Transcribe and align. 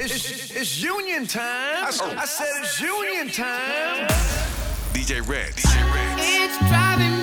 It's, 0.00 0.50
it's 0.50 0.82
union 0.82 1.24
time. 1.24 1.84
I, 1.84 2.16
I 2.18 2.24
said 2.24 2.48
it's 2.58 2.80
union 2.80 3.28
time. 3.28 4.08
DJ 4.92 5.24
Red. 5.28 5.52
DJ 5.54 5.94
Red. 5.94 6.18
It's 6.18 6.58
driving 6.68 7.13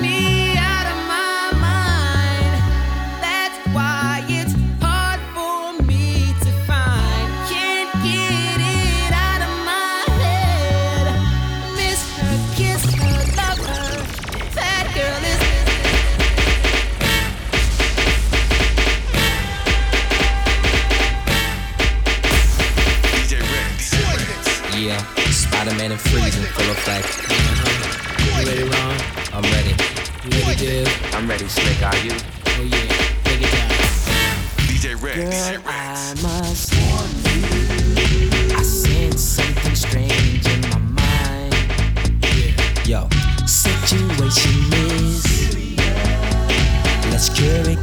a 25.72 25.78
man 25.78 25.92
in 25.92 25.98
freezing, 25.98 26.44
full 26.44 26.70
of. 26.70 26.78
Uh-huh. 26.88 27.02
You 28.26 28.48
ready, 28.48 28.64
Ron? 28.64 28.98
I'm 29.34 29.44
ready. 29.54 29.74
You 30.24 30.32
ready, 30.44 30.84
dude? 30.84 30.90
I'm 31.14 31.30
ready, 31.30 31.48
Slick. 31.48 31.82
Are 31.84 31.98
you? 31.98 32.12
Oh 32.12 32.64
yeah, 32.64 32.88
take 33.24 33.42
it 33.42 33.52
down. 33.52 33.70
DJ 34.68 35.02
Rex. 35.02 35.16
Girl, 35.16 35.32
DJ 35.32 35.64
Rex. 35.64 35.68
I 35.68 36.14
must 36.22 36.74
warn 36.76 37.12
you. 37.26 38.56
I 38.56 38.64
sense 38.64 39.22
something 39.22 39.76
strange 39.76 40.48
in 40.48 40.62
my 40.70 40.78
mind. 40.78 41.56
Yeah. 42.86 43.08
Yo. 43.08 43.10
Situation 43.46 44.74
is. 44.74 45.24
Let's 47.12 47.30
carry. 47.30 47.81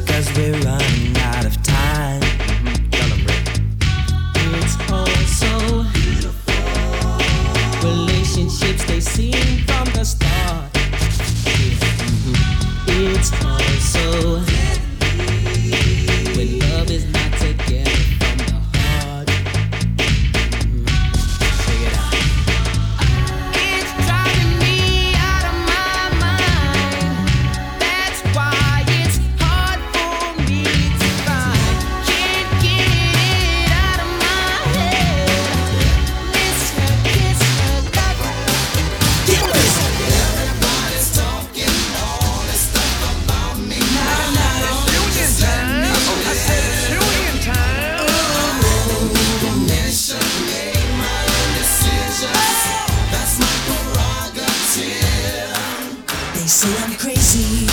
see. 57.29 57.68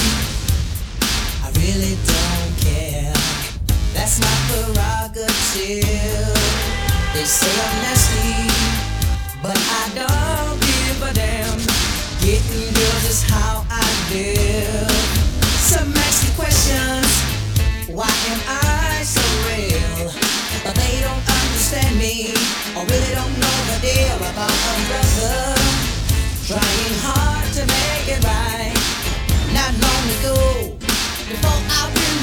I 1.45 1.49
really 1.63 1.95
don't 2.11 2.53
care. 2.59 3.15
That's 3.95 4.19
my 4.19 4.35
prerogative. 4.51 6.35
They 7.13 7.23
say 7.23 7.55
I'm 7.63 7.75
nasty, 7.87 8.51
but 9.41 9.55
I 9.55 9.83
don't 10.01 10.59
give 10.59 10.99
a 11.07 11.11
damn. 11.13 11.59
Getting 12.19 12.67
girls 12.75 13.05
is 13.07 13.23
how 13.23 13.63
I 13.71 13.87
live. 14.11 14.91
Some 15.71 15.93
ask 16.03 16.35
questions. 16.35 17.11
Why 17.87 18.11
am 18.33 18.41
I 18.59 19.03
so 19.07 19.23
real? 19.47 20.11
But 20.65 20.75
they 20.75 20.99
don't 20.99 21.25
understand 21.39 21.95
me, 21.97 22.35
or 22.75 22.83
really 22.91 23.13
don't 23.15 23.39
know. 23.39 23.44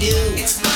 do. 0.00 0.69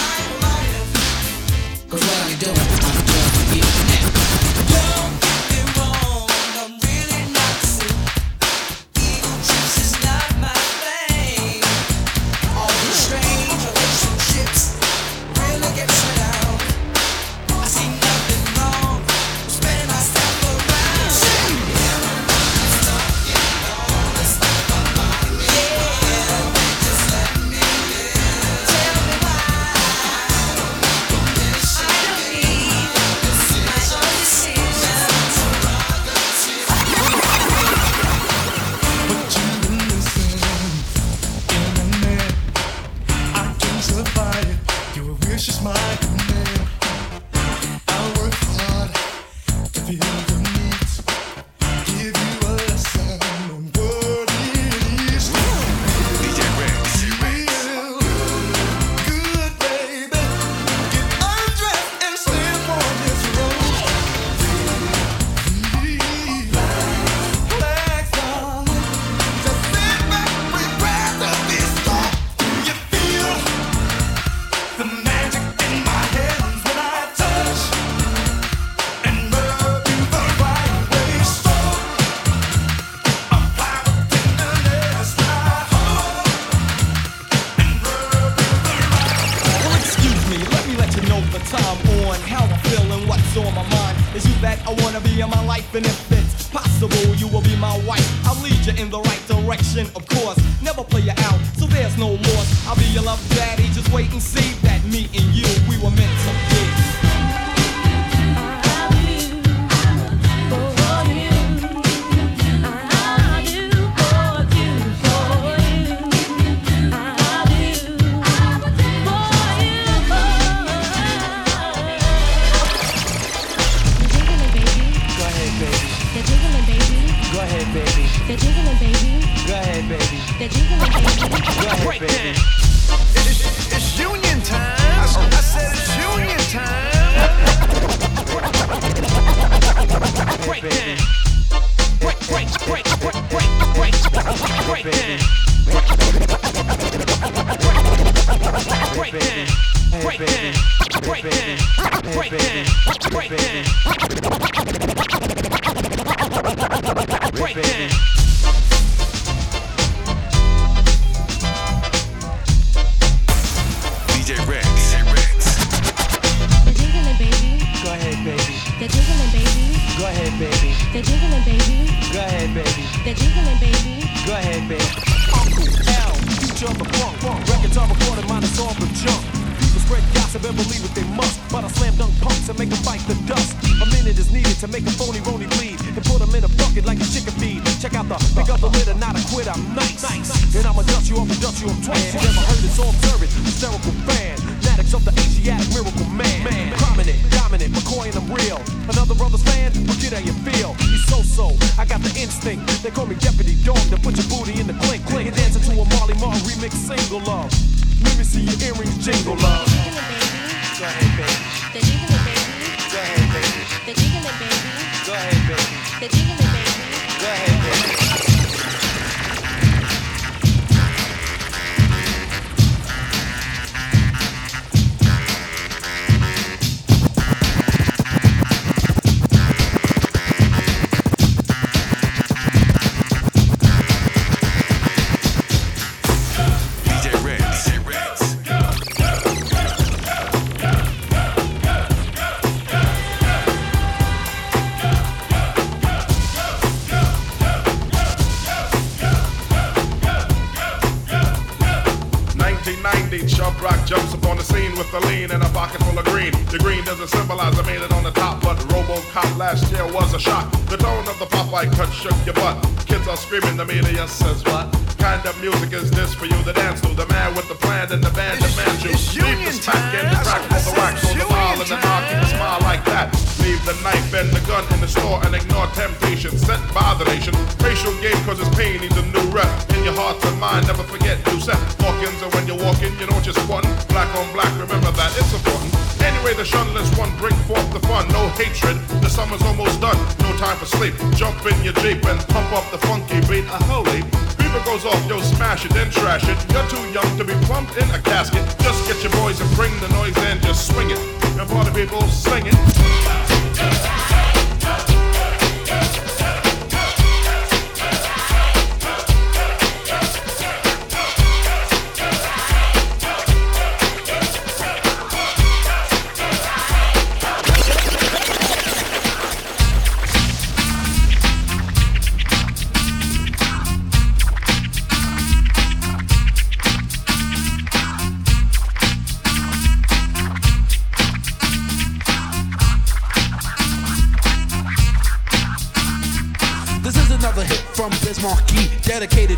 Knife 273.94 274.14
and 274.14 274.30
the 274.34 274.42
gun 274.50 274.66
in 274.74 274.80
the 274.80 274.90
store 274.90 275.22
and 275.22 275.34
ignore 275.34 275.66
temptation 275.70 276.34
sent 276.34 276.62
by 276.74 276.94
the 276.98 277.04
nation. 277.06 277.30
Racial 277.62 277.94
game 278.02 278.18
cause 278.26 278.42
it's 278.42 278.50
pain 278.58 278.80
needs 278.82 278.96
a 278.98 279.06
new 279.14 279.22
rep. 279.30 279.46
In 279.70 279.86
your 279.86 279.94
heart 279.94 280.18
and 280.26 280.34
mind, 280.40 280.66
never 280.66 280.82
forget 280.82 281.22
you 281.30 281.38
set 281.38 281.58
walk-ins 281.78 282.18
and 282.18 282.34
when 282.34 282.42
you're 282.50 282.58
walking, 282.58 282.90
you 282.98 283.06
know 283.06 283.18
you're 283.22 283.38
squatting. 283.38 283.70
Black 283.94 284.10
on 284.18 284.26
black, 284.34 284.50
remember 284.58 284.90
that, 284.98 285.14
it's 285.14 285.30
important. 285.30 285.70
Anyway, 286.02 286.34
the 286.34 286.44
shunless 286.44 286.90
one 286.98 287.10
bring 287.22 287.38
forth 287.46 287.70
the 287.70 287.78
fun. 287.86 288.08
No 288.10 288.26
hatred, 288.34 288.82
the 288.98 289.06
summer's 289.06 289.42
almost 289.46 289.78
done. 289.80 289.98
No 290.26 290.30
time 290.42 290.58
for 290.58 290.66
sleep. 290.66 290.94
Jump 291.14 291.38
in 291.46 291.54
your 291.62 291.74
Jeep 291.78 292.02
and 292.02 292.18
pump 292.34 292.50
up 292.50 292.66
the 292.74 292.78
funky 292.90 293.22
beat. 293.30 293.46
A 293.46 293.62
holy 293.70 294.02
beaver 294.34 294.62
goes 294.66 294.82
off, 294.82 294.98
yo, 295.06 295.22
smash 295.22 295.64
it, 295.66 295.70
then 295.70 295.86
trash 295.94 296.26
it. 296.26 296.38
You're 296.50 296.66
too 296.66 296.82
young 296.90 297.10
to 297.14 297.22
be 297.22 297.34
plumped 297.46 297.78
in 297.78 297.86
a 297.94 298.02
casket. 298.02 298.42
Just 298.58 298.90
get 298.90 298.98
your 299.06 299.14
boys 299.22 299.38
and 299.38 299.50
bring 299.54 299.70
the 299.78 299.90
noise 299.94 300.18
and 300.26 300.42
just 300.42 300.66
swing 300.66 300.90
it. 300.90 300.98
And 301.38 301.46
party 301.46 301.70
people 301.70 302.02
sing 302.10 302.42
it. 302.50 303.33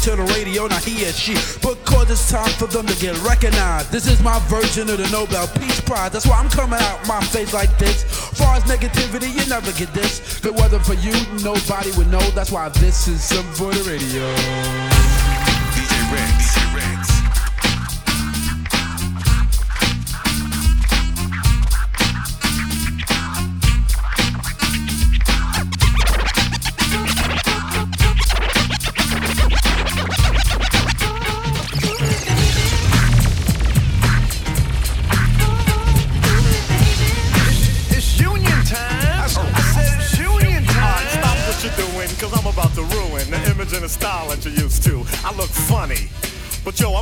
To 0.06 0.14
the 0.14 0.22
radio, 0.34 0.68
not 0.68 0.84
he 0.84 1.04
or 1.04 1.10
she. 1.10 1.34
Because 1.58 2.08
it's 2.10 2.30
time 2.30 2.48
for 2.50 2.68
them 2.68 2.86
to 2.86 2.96
get 3.00 3.20
recognized. 3.22 3.90
This 3.90 4.06
is 4.06 4.22
my 4.22 4.38
version 4.46 4.88
of 4.88 4.98
the 4.98 5.08
Nobel 5.10 5.48
Peace 5.58 5.80
Prize. 5.80 6.12
That's 6.12 6.26
why 6.26 6.38
I'm 6.38 6.48
coming 6.48 6.78
out 6.80 7.06
my 7.08 7.20
face 7.20 7.52
like 7.52 7.76
this. 7.76 8.04
Far 8.38 8.54
as 8.54 8.62
negativity, 8.64 9.34
you 9.34 9.44
never 9.48 9.72
get 9.72 9.92
this. 9.92 10.20
If 10.38 10.46
it 10.46 10.54
wasn't 10.54 10.86
for 10.86 10.94
you, 10.94 11.12
nobody 11.42 11.90
would 11.98 12.08
know. 12.08 12.22
That's 12.30 12.52
why 12.52 12.68
this 12.68 13.08
is 13.08 13.20
something 13.20 13.52
for 13.54 13.72
the 13.74 13.82
radio. 13.90 14.95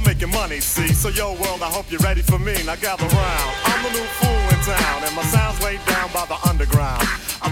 Making 0.04 0.30
money, 0.32 0.60
see? 0.60 0.88
So 0.92 1.08
yo, 1.08 1.32
world, 1.32 1.62
I 1.62 1.70
hope 1.72 1.90
you're 1.90 2.00
ready 2.00 2.20
for 2.20 2.38
me. 2.38 2.52
Now 2.66 2.76
gather 2.76 3.06
round. 3.06 3.50
I'm 3.64 3.82
the 3.82 3.90
new 3.90 4.04
fool 4.20 4.44
in 4.52 4.60
town, 4.64 5.02
and 5.02 5.16
my 5.16 5.22
sound's 5.24 5.62
laid 5.62 5.80
down 5.86 6.10
by 6.12 6.26
the 6.26 6.36
underground. 6.48 7.02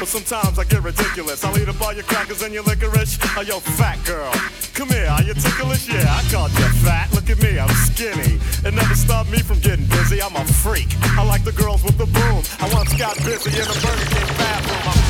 But 0.00 0.08
sometimes 0.08 0.58
I 0.58 0.64
get 0.64 0.82
ridiculous. 0.82 1.44
I'll 1.44 1.56
eat 1.58 1.68
up 1.68 1.78
all 1.82 1.92
your 1.92 2.04
crackers 2.04 2.40
and 2.40 2.54
your 2.54 2.62
licorice. 2.62 3.18
Oh, 3.36 3.42
yo, 3.42 3.60
fat 3.60 4.02
girl. 4.06 4.32
Come 4.72 4.88
here, 4.88 5.06
are 5.06 5.22
you 5.22 5.34
ticklish? 5.34 5.88
Yeah, 5.88 6.08
I 6.08 6.22
called 6.32 6.52
you 6.52 6.64
fat. 6.80 7.12
Look 7.12 7.28
at 7.28 7.36
me, 7.42 7.58
I'm 7.58 7.68
skinny. 7.84 8.40
It 8.64 8.72
never 8.72 8.94
stopped 8.94 9.30
me 9.30 9.40
from 9.40 9.58
getting 9.58 9.84
busy. 9.84 10.22
I'm 10.22 10.34
a 10.36 10.44
freak. 10.64 10.88
I 11.18 11.22
like 11.26 11.44
the 11.44 11.52
girls 11.52 11.84
with 11.84 11.98
the 11.98 12.06
boom. 12.06 12.42
I 12.60 12.72
once 12.72 12.96
got 12.96 13.14
busy 13.18 13.50
in 13.50 13.68
a 13.68 13.76
Burger 13.84 14.08
King 14.08 14.26
bathroom. 14.40 14.80
I'm 14.86 15.09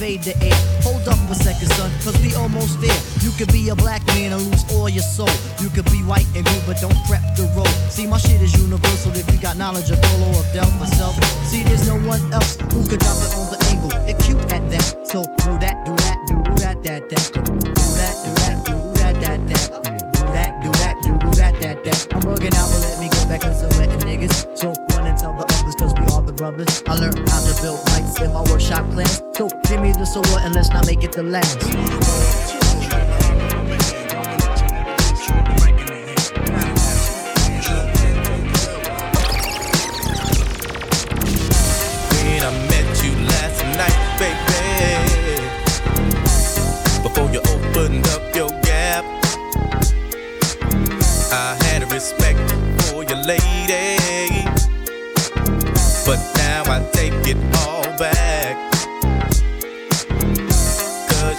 invade 0.00 0.22
the 0.22 0.34
air. 0.42 0.56
Hold 0.80 1.06
up 1.08 1.18
a 1.30 1.34
second, 1.34 1.68
son, 1.72 1.90
cause 2.02 2.16
we 2.22 2.34
almost 2.34 2.80
there. 2.80 2.96
You 3.20 3.30
could 3.36 3.52
be 3.52 3.68
a 3.68 3.74
black 3.74 4.04
man 4.08 4.32
and 4.32 4.40
lose 4.48 4.64
all 4.72 4.88
your 4.88 5.02
soul. 5.02 5.28
You 5.60 5.68
could 5.68 5.84
be 5.92 6.00
white 6.08 6.26
and 6.34 6.44
good, 6.44 6.62
but 6.66 6.80
don't 6.80 6.96
prep 7.04 7.20
the 7.36 7.44
road. 7.54 7.68
See, 7.92 8.06
my 8.06 8.16
shit 8.16 8.40
is 8.40 8.56
universal 8.56 9.12
if 9.14 9.30
you 9.30 9.38
got 9.38 9.58
knowledge 9.58 9.90
of 9.90 10.00
Polo 10.00 10.28
or 10.32 10.44
Del 10.54 10.70
myself. 10.78 11.14
See, 11.44 11.62
there's 11.64 11.86
no 11.86 11.96
one 12.08 12.20
else 12.32 12.56
who 12.72 12.80
could 12.88 13.00
drop 13.00 13.18
it 13.20 13.32
on 13.36 13.46
the 13.52 13.58
angle. 13.68 13.90
They're 14.06 14.20
cute 14.24 14.40
at 14.52 14.64
that. 14.70 15.06
So 15.06 15.22
do 15.44 15.58
that, 15.60 15.84
do 15.84 15.92
that, 15.96 16.18
do 16.28 16.54
that, 16.62 16.82
that. 16.82 17.10
That, 17.10 17.39
so 30.10 30.18
what 30.32 30.42
and 30.44 30.54
let's 30.56 30.70
not 30.70 30.84
make 30.86 31.04
it 31.04 31.12
the 31.12 31.22
last. 31.22 32.59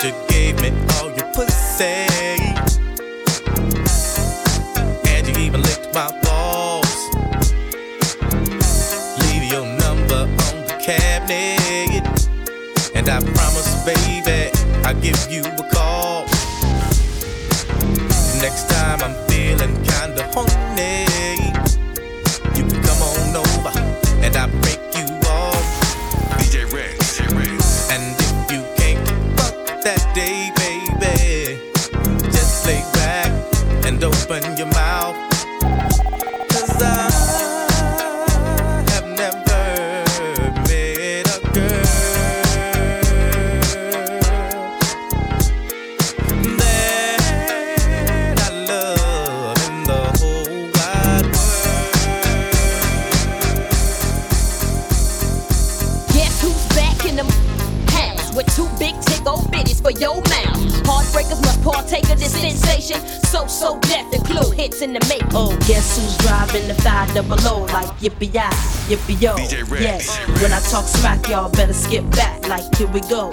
You 0.04 0.14
gave 0.28 0.60
me 0.60 0.72
all 0.96 1.12
your 1.12 1.32
pussy. 1.32 2.08
And 5.06 5.28
you 5.28 5.36
even 5.44 5.62
licked 5.62 5.94
my 5.94 6.10
balls. 6.24 6.96
Leave 9.22 9.44
your 9.52 9.64
number 9.64 10.22
on 10.22 10.56
the 10.66 10.80
cabinet. 10.84 12.02
And 12.96 13.10
I 13.10 13.20
promise, 13.20 13.86
baby, 13.86 14.50
I'll 14.84 15.00
give 15.00 15.20
you 15.30 15.41
yippee 68.92 69.22
yo. 69.22 69.36
Yes, 69.80 70.18
when 70.42 70.52
I 70.52 70.60
talk 70.60 70.86
smack, 70.86 71.28
y'all 71.30 71.50
better 71.50 71.74
skip 71.74 72.10
back. 72.12 72.48
Like, 72.48 72.64
here 72.76 72.88
we 72.88 73.00
go, 73.02 73.31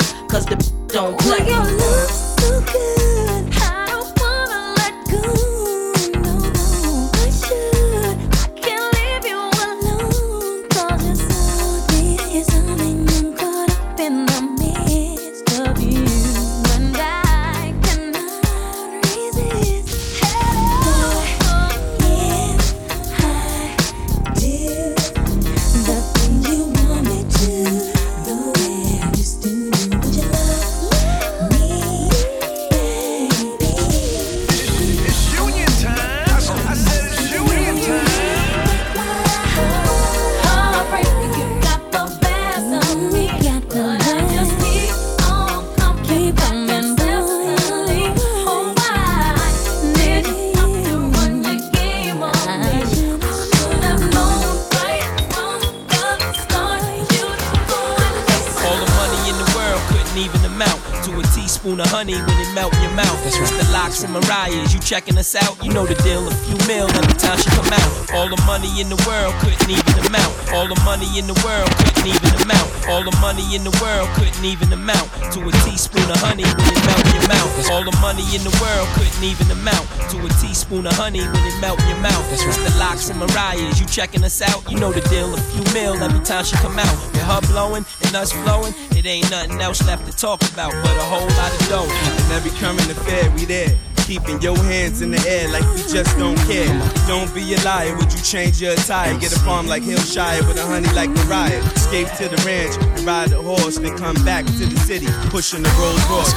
The 63.99 64.07
Lox 64.07 64.15
and 64.15 64.27
Mariah's, 64.29 64.75
you 64.75 64.79
checking 64.79 65.19
us 65.19 65.35
out? 65.35 65.59
You 65.59 65.75
know 65.75 65.85
the 65.85 65.99
deal, 66.07 66.23
a 66.23 66.31
few 66.47 66.55
mil 66.71 66.87
every 66.87 67.19
time 67.19 67.35
she 67.39 67.51
come 67.51 67.67
out. 67.67 68.15
All 68.15 68.31
the 68.31 68.39
money 68.47 68.71
in 68.79 68.87
the 68.87 69.01
world 69.03 69.35
couldn't 69.43 69.67
even 69.67 70.07
amount. 70.07 70.31
All 70.55 70.71
the 70.71 70.79
money 70.87 71.19
in 71.19 71.27
the 71.27 71.35
world 71.43 71.67
couldn't 71.83 72.07
even 72.07 72.31
amount. 72.47 72.71
All 72.87 73.03
the 73.03 73.11
money 73.19 73.43
in 73.59 73.67
the 73.67 73.75
world 73.83 74.07
couldn't 74.15 74.45
even 74.47 74.71
amount 74.71 75.11
to 75.35 75.43
a 75.43 75.51
teaspoon 75.67 76.07
of 76.07 76.23
honey 76.23 76.47
when 76.47 76.69
it 76.71 76.83
melt 76.87 77.03
in 77.11 77.15
your 77.19 77.27
mouth. 77.27 77.51
All 77.75 77.83
the 77.83 77.97
money 77.99 78.23
in 78.39 78.47
the 78.47 78.55
world 78.63 78.87
couldn't 78.95 79.25
even 79.27 79.51
amount 79.51 79.91
to 80.15 80.17
a 80.23 80.31
teaspoon 80.39 80.87
of 80.87 80.95
honey 80.95 81.27
when 81.27 81.43
it 81.43 81.59
melt 81.59 81.83
in 81.83 81.99
your 81.99 82.03
mouth. 82.07 82.23
That's 82.31 82.47
right. 82.47 82.71
The 82.71 82.79
Lox 82.79 83.11
and 83.11 83.19
Mariah's, 83.19 83.83
you 83.83 83.87
checking 83.91 84.23
us 84.23 84.39
out? 84.39 84.63
You 84.71 84.79
know 84.79 84.95
the 84.95 85.03
deal, 85.11 85.35
a 85.35 85.41
few 85.51 85.67
mil 85.75 85.99
every 85.99 86.23
time 86.23 86.47
she 86.47 86.55
come 86.63 86.79
out. 86.79 86.97
With 87.11 87.27
her 87.27 87.43
blowing 87.51 87.83
and 88.07 88.15
us 88.15 88.31
flowing, 88.31 88.79
it 88.95 89.03
ain't 89.11 89.27
nothing 89.27 89.59
else 89.59 89.83
left 89.91 90.07
to 90.07 90.15
talk 90.15 90.39
about 90.55 90.71
but 90.87 90.95
a 90.95 91.07
whole 91.11 91.27
lot 91.35 91.51
of 91.51 91.61
dough. 91.67 91.91
And 91.91 92.31
every 92.39 92.55
current 92.63 92.87
affair, 92.87 93.27
we 93.35 93.43
there. 93.43 93.75
Keeping 94.09 94.41
your 94.41 94.57
hands 94.57 95.03
in 95.03 95.11
the 95.11 95.23
air 95.29 95.53
like 95.53 95.63
we 95.75 95.83
just 95.83 96.17
don't 96.17 96.39
care. 96.49 96.67
Don't 97.07 97.29
be 97.35 97.53
a 97.53 97.61
liar, 97.63 97.95
would 97.95 98.11
you 98.11 98.23
change 98.23 98.59
your 98.59 98.73
attire? 98.73 99.13
Get 99.19 99.37
a 99.37 99.39
farm 99.41 99.67
like 99.67 99.83
Hillshire 99.83 100.49
with 100.49 100.57
a 100.57 100.65
honey 100.65 100.89
like 100.95 101.11
Mariah. 101.11 101.61
Escape 101.77 102.09
to 102.17 102.27
the 102.27 102.43
ranch 102.47 102.75
and 102.83 103.05
ride 103.05 103.33
a 103.33 103.43
horse, 103.43 103.77
then 103.77 103.95
come 103.99 104.17
back 104.25 104.47
to 104.47 104.65
the 104.65 104.81
city, 104.81 105.09
pushing 105.29 105.63
the 105.63 105.69
Rolls 105.79 106.03
Royce. 106.09 106.33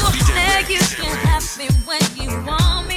You 0.69 0.79
feel 0.79 1.15
happy 1.15 1.73
when 1.85 2.01
you 2.17 2.45
want 2.45 2.89
me. 2.89 2.90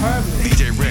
DJ 0.00 0.70
Red. 0.78 0.89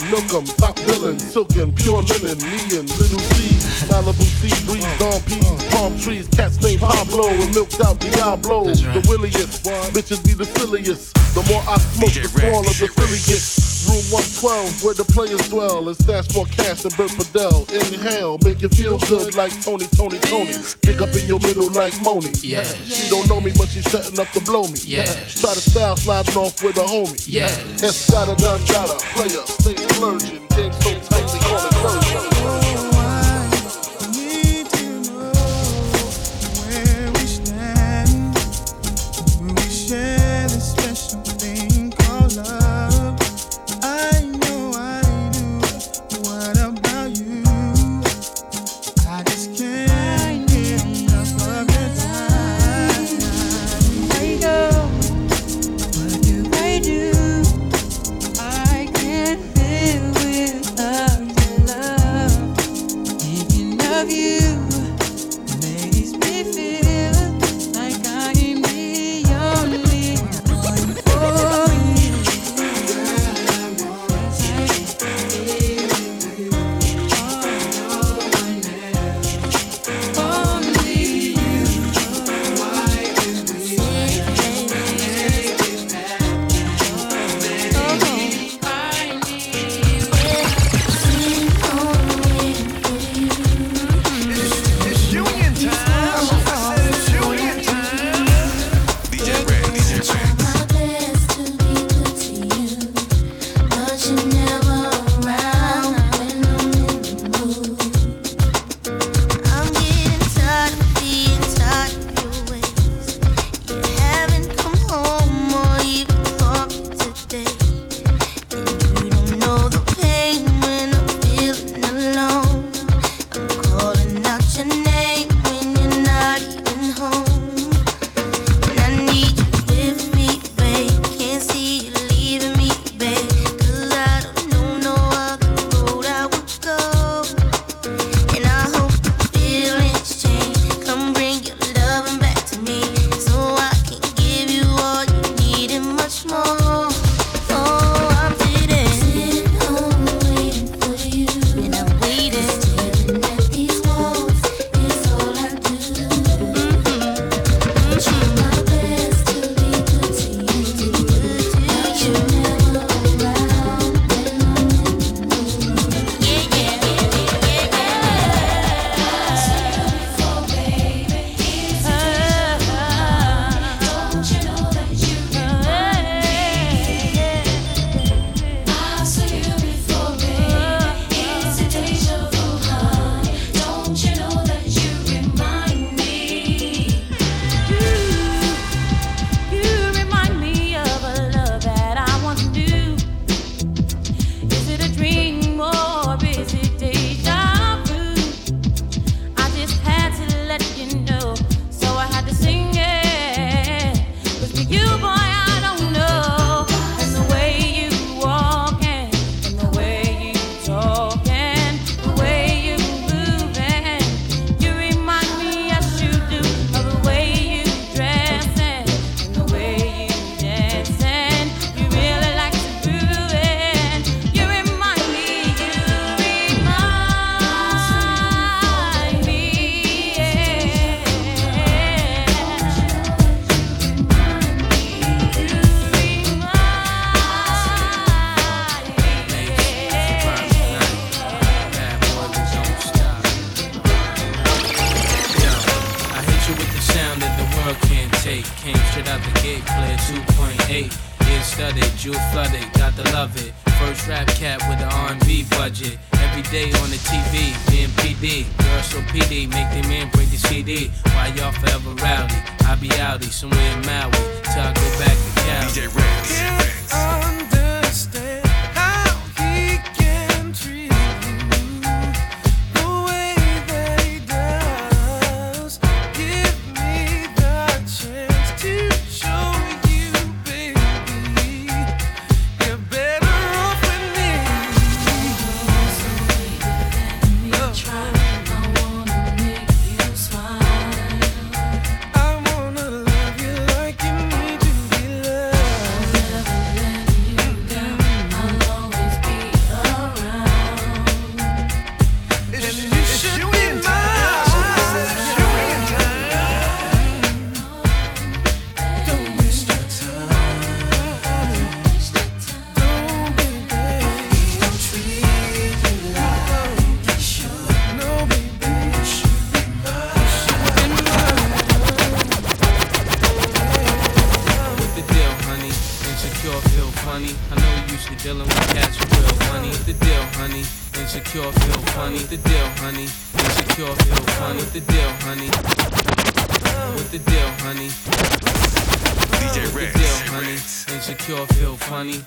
and 0.00 0.10
milk 0.10 0.34
'em, 0.34 0.44
top 0.56 0.78
villain, 0.80 1.18
silk 1.18 1.48
pure 1.48 2.02
linen, 2.02 2.38
me 2.38 2.78
and 2.78 2.88
little 2.98 3.18
C, 3.18 3.56
Malibu 3.88 4.24
sea 4.40 4.66
breeze, 4.66 4.98
dawn 4.98 5.20
peas, 5.22 5.64
palm 5.70 5.98
trees, 5.98 6.28
cats 6.28 6.60
named 6.62 6.80
Pablo, 6.80 7.28
and 7.28 7.54
milked 7.54 7.80
out 7.80 7.98
Diablo, 8.00 8.66
right. 8.66 8.76
the 8.76 9.06
williest, 9.08 9.64
bitches 9.92 10.24
be 10.24 10.34
the 10.34 10.44
silliest, 10.44 11.14
the 11.34 11.42
more 11.48 11.62
I 11.68 11.78
smoke, 11.78 12.10
DJ 12.10 12.22
the 12.22 12.28
smaller 12.28 12.62
the 12.62 12.72
silly 12.72 13.18
gets 13.26 13.67
where 14.82 14.94
the 14.94 15.04
players 15.04 15.48
dwell. 15.48 15.88
It's 15.88 16.04
that's 16.04 16.32
for 16.32 16.46
Cass 16.46 16.84
and 16.84 16.96
Bert 16.96 17.10
Padel. 17.10 17.68
Inhale, 17.72 18.38
make 18.44 18.62
you 18.62 18.68
feel 18.68 18.98
good 18.98 19.34
like 19.34 19.52
Tony, 19.62 19.86
Tony, 19.86 20.18
Tony. 20.18 20.54
Pick 20.82 21.00
up 21.00 21.14
in 21.14 21.26
your 21.26 21.40
middle 21.40 21.70
like 21.72 21.94
Moni. 22.02 22.30
Yeah. 22.42 22.62
She 22.62 23.08
don't 23.10 23.28
know 23.28 23.40
me, 23.40 23.52
but 23.56 23.68
she's 23.68 23.88
setting 23.90 24.18
up 24.18 24.28
to 24.32 24.40
blow 24.40 24.64
me. 24.64 24.78
Yeah. 24.84 25.04
Try 25.04 25.54
to 25.54 25.60
style 25.60 25.96
sliding 25.96 26.36
off 26.36 26.62
with 26.62 26.76
a 26.76 26.86
homie. 26.86 27.24
Yeah. 27.26 27.48
try 28.66 28.86
to 28.86 28.96
play 29.14 29.30
up, 29.36 29.48
stay 29.48 29.76
allergic. 29.98 30.42
Things 30.50 30.76
so 30.82 30.90
tight, 31.08 31.26
they 31.32 31.38
call 31.38 31.66
it 31.66 31.74
version. 31.74 32.37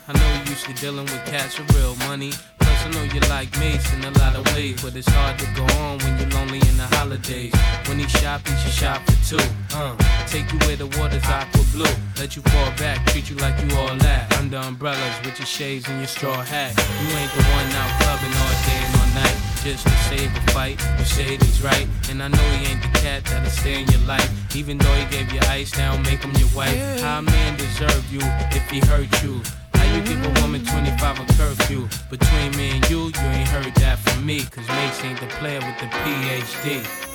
I 0.08 0.14
know 0.14 0.28
you're 0.36 0.54
used 0.54 0.66
to 0.66 0.74
dealing 0.74 1.06
with 1.06 1.26
cats 1.26 1.58
with 1.58 1.72
real 1.76 1.96
money. 2.08 2.32
Plus, 2.60 2.86
I 2.86 2.90
know 2.92 3.04
you 3.04 3.20
like 3.30 3.50
mates 3.60 3.92
in 3.94 4.04
a 4.04 4.12
lot 4.20 4.36
of 4.36 4.46
ways, 4.56 4.82
but 4.82 4.96
it's 4.96 5.08
hard 5.10 5.38
to 5.40 5.46
go 5.56 5.64
on 5.80 5.98
when 6.00 6.18
you're 6.20 6.30
lonely 6.30 6.60
in 6.60 6.78
the 6.78 6.88
holidays. 6.98 7.54
When 7.88 8.00
he 8.00 8.08
shop, 8.08 8.48
he 8.48 8.56
should 8.58 8.74
shop 8.74 9.02
for 9.06 9.38
two. 9.38 9.46
Uh, 9.74 9.96
take 10.28 10.52
you 10.52 10.60
where 10.68 10.76
the 10.76 10.88
water's 11.00 11.24
aqua 11.26 11.64
blue. 11.74 11.96
Let 12.20 12.36
you 12.36 12.42
fall 12.44 12.72
back, 12.78 13.06
treat 13.08 13.30
you 13.30 13.36
like 13.38 13.56
you 13.64 13.76
all 13.78 13.96
that. 14.06 14.32
Under 14.38 14.58
umbrellas 14.58 15.16
with 15.24 15.40
your 15.40 15.46
shades 15.46 15.88
and 15.88 15.98
your 16.00 16.08
straw 16.08 16.42
hat. 16.42 16.76
You 17.02 17.10
ain't 17.18 17.32
the 17.32 17.44
one 17.56 17.70
out 17.82 17.92
clubbing 18.02 18.36
all 18.44 18.56
day 18.68 18.82
and 18.86 18.96
all 19.00 19.12
night. 19.24 19.38
Just 19.64 19.86
to 19.86 19.96
save 20.10 20.36
a 20.36 20.42
fight, 20.52 20.82
you 20.98 21.06
say 21.06 21.38
he's 21.38 21.62
right. 21.62 21.88
And 22.10 22.22
I 22.22 22.28
know 22.28 22.48
he 22.58 22.72
ain't 22.72 22.82
the 22.82 23.00
cat 23.00 23.26
that'll 23.26 23.50
stay 23.50 23.82
in 23.82 23.88
your 23.90 24.02
life. 24.02 24.56
Even 24.56 24.78
though 24.78 24.94
he 24.96 25.06
gave 25.16 25.32
you 25.32 25.40
ice, 25.48 25.78
now 25.78 25.98
make 25.98 26.24
him 26.24 26.34
your 26.34 26.50
wife. 26.56 27.02
How 27.02 27.20
a 27.20 27.22
man 27.22 27.58
deserve 27.58 28.12
you 28.12 28.22
if 28.52 28.70
he 28.70 28.80
hurt 28.80 29.24
you? 29.24 29.42
You 29.94 30.02
give 30.04 30.24
a 30.26 30.42
woman 30.42 30.64
25 30.64 31.20
a 31.20 31.34
curfew? 31.34 31.88
Between 32.10 32.52
me 32.56 32.72
and 32.72 32.90
you, 32.90 33.08
you 33.08 33.28
ain't 33.36 33.50
heard 33.50 33.76
that 33.76 34.00
from 34.00 34.26
me. 34.26 34.40
Cause 34.46 34.68
Mase 34.68 35.04
ain't 35.04 35.20
the 35.20 35.28
player 35.28 35.60
with 35.60 35.78
the 35.80 35.88
PhD. 35.88 37.11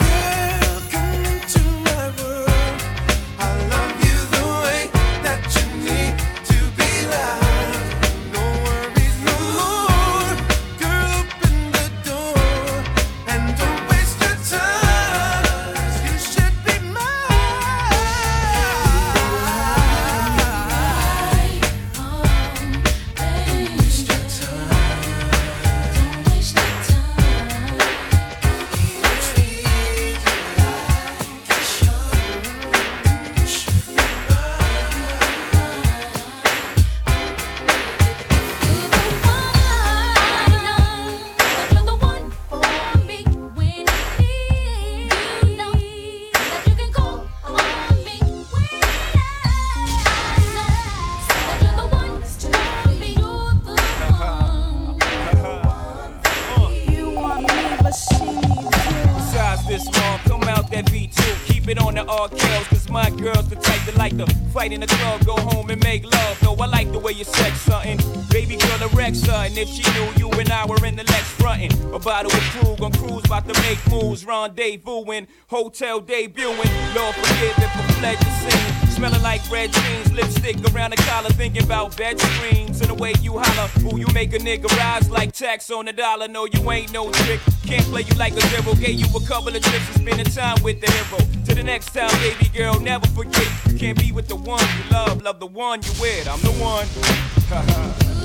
Fight 64.66 64.72
in 64.72 64.80
the 64.80 64.86
club, 64.86 65.24
go 65.24 65.36
home 65.36 65.70
and 65.70 65.82
make 65.84 66.04
love. 66.04 66.42
No, 66.42 66.54
I 66.54 66.66
like 66.66 66.90
the 66.92 66.98
way 66.98 67.12
you 67.12 67.24
sex 67.24 67.60
something. 67.60 67.98
Baby 68.30 68.56
girl, 68.56 68.88
erect 68.90 69.16
something. 69.16 69.56
If 69.56 69.68
she 69.68 69.82
knew 69.94 70.08
you 70.16 70.30
and 70.38 70.50
I 70.50 70.66
were 70.66 70.84
in 70.84 70.96
the 70.96 71.04
Lex 71.04 71.24
frontin'. 71.38 71.70
A 71.94 71.98
bottle 71.98 72.32
of 72.32 72.40
Krug 72.50 72.82
on 72.82 72.92
cruise, 72.92 73.24
about 73.24 73.46
to 73.48 73.60
make 73.62 73.78
moves, 73.88 74.24
rendezvousing, 74.24 75.26
hotel 75.48 76.00
debuting. 76.00 76.94
Lord 76.94 77.14
forgive 77.14 77.58
if 77.58 77.76
I 77.76 77.82
fled 77.98 78.18
the 78.18 78.30
scene. 78.40 78.90
Smelling 78.90 79.22
like 79.22 79.42
red 79.50 79.72
jeans, 79.72 80.12
lipstick 80.12 80.56
around 80.72 80.90
the 80.90 80.96
collar, 80.96 81.30
thinking 81.30 81.62
about 81.62 81.96
bed 81.96 82.18
screams. 82.18 82.80
And 82.80 82.90
the 82.90 82.94
way 82.94 83.12
you 83.20 83.38
holler, 83.38 83.70
ooh, 83.84 83.98
you 83.98 84.06
make 84.14 84.32
a 84.32 84.38
nigga 84.38 84.68
rise 84.78 85.10
like 85.10 85.32
tax 85.32 85.70
on 85.70 85.86
a 85.88 85.92
dollar. 85.92 86.28
No, 86.28 86.46
you 86.46 86.70
ain't 86.70 86.92
no 86.92 87.10
trick. 87.12 87.40
Can't 87.64 87.84
play 87.84 88.02
you 88.02 88.14
like 88.16 88.32
a 88.32 88.40
zero. 88.40 88.74
Gave 88.74 88.98
you 88.98 89.06
a 89.14 89.20
couple 89.26 89.54
of 89.54 89.62
tricks 89.62 89.86
and 89.88 90.02
spending 90.02 90.26
time 90.26 90.62
with 90.62 90.80
the 90.80 90.90
hero. 90.90 91.35
The 91.56 91.62
next 91.62 91.94
time, 91.94 92.10
baby 92.20 92.50
girl, 92.54 92.78
never 92.78 93.06
forget. 93.06 93.48
You 93.66 93.78
can't 93.78 93.98
be 93.98 94.12
with 94.12 94.28
the 94.28 94.36
one 94.36 94.60
you 94.60 94.90
love, 94.90 95.22
love 95.22 95.40
the 95.40 95.46
one 95.46 95.80
you 95.82 95.90
with. 95.98 96.28
I'm 96.28 96.38
the 96.42 96.52
one. 96.60 98.06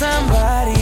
somebody 0.00 0.79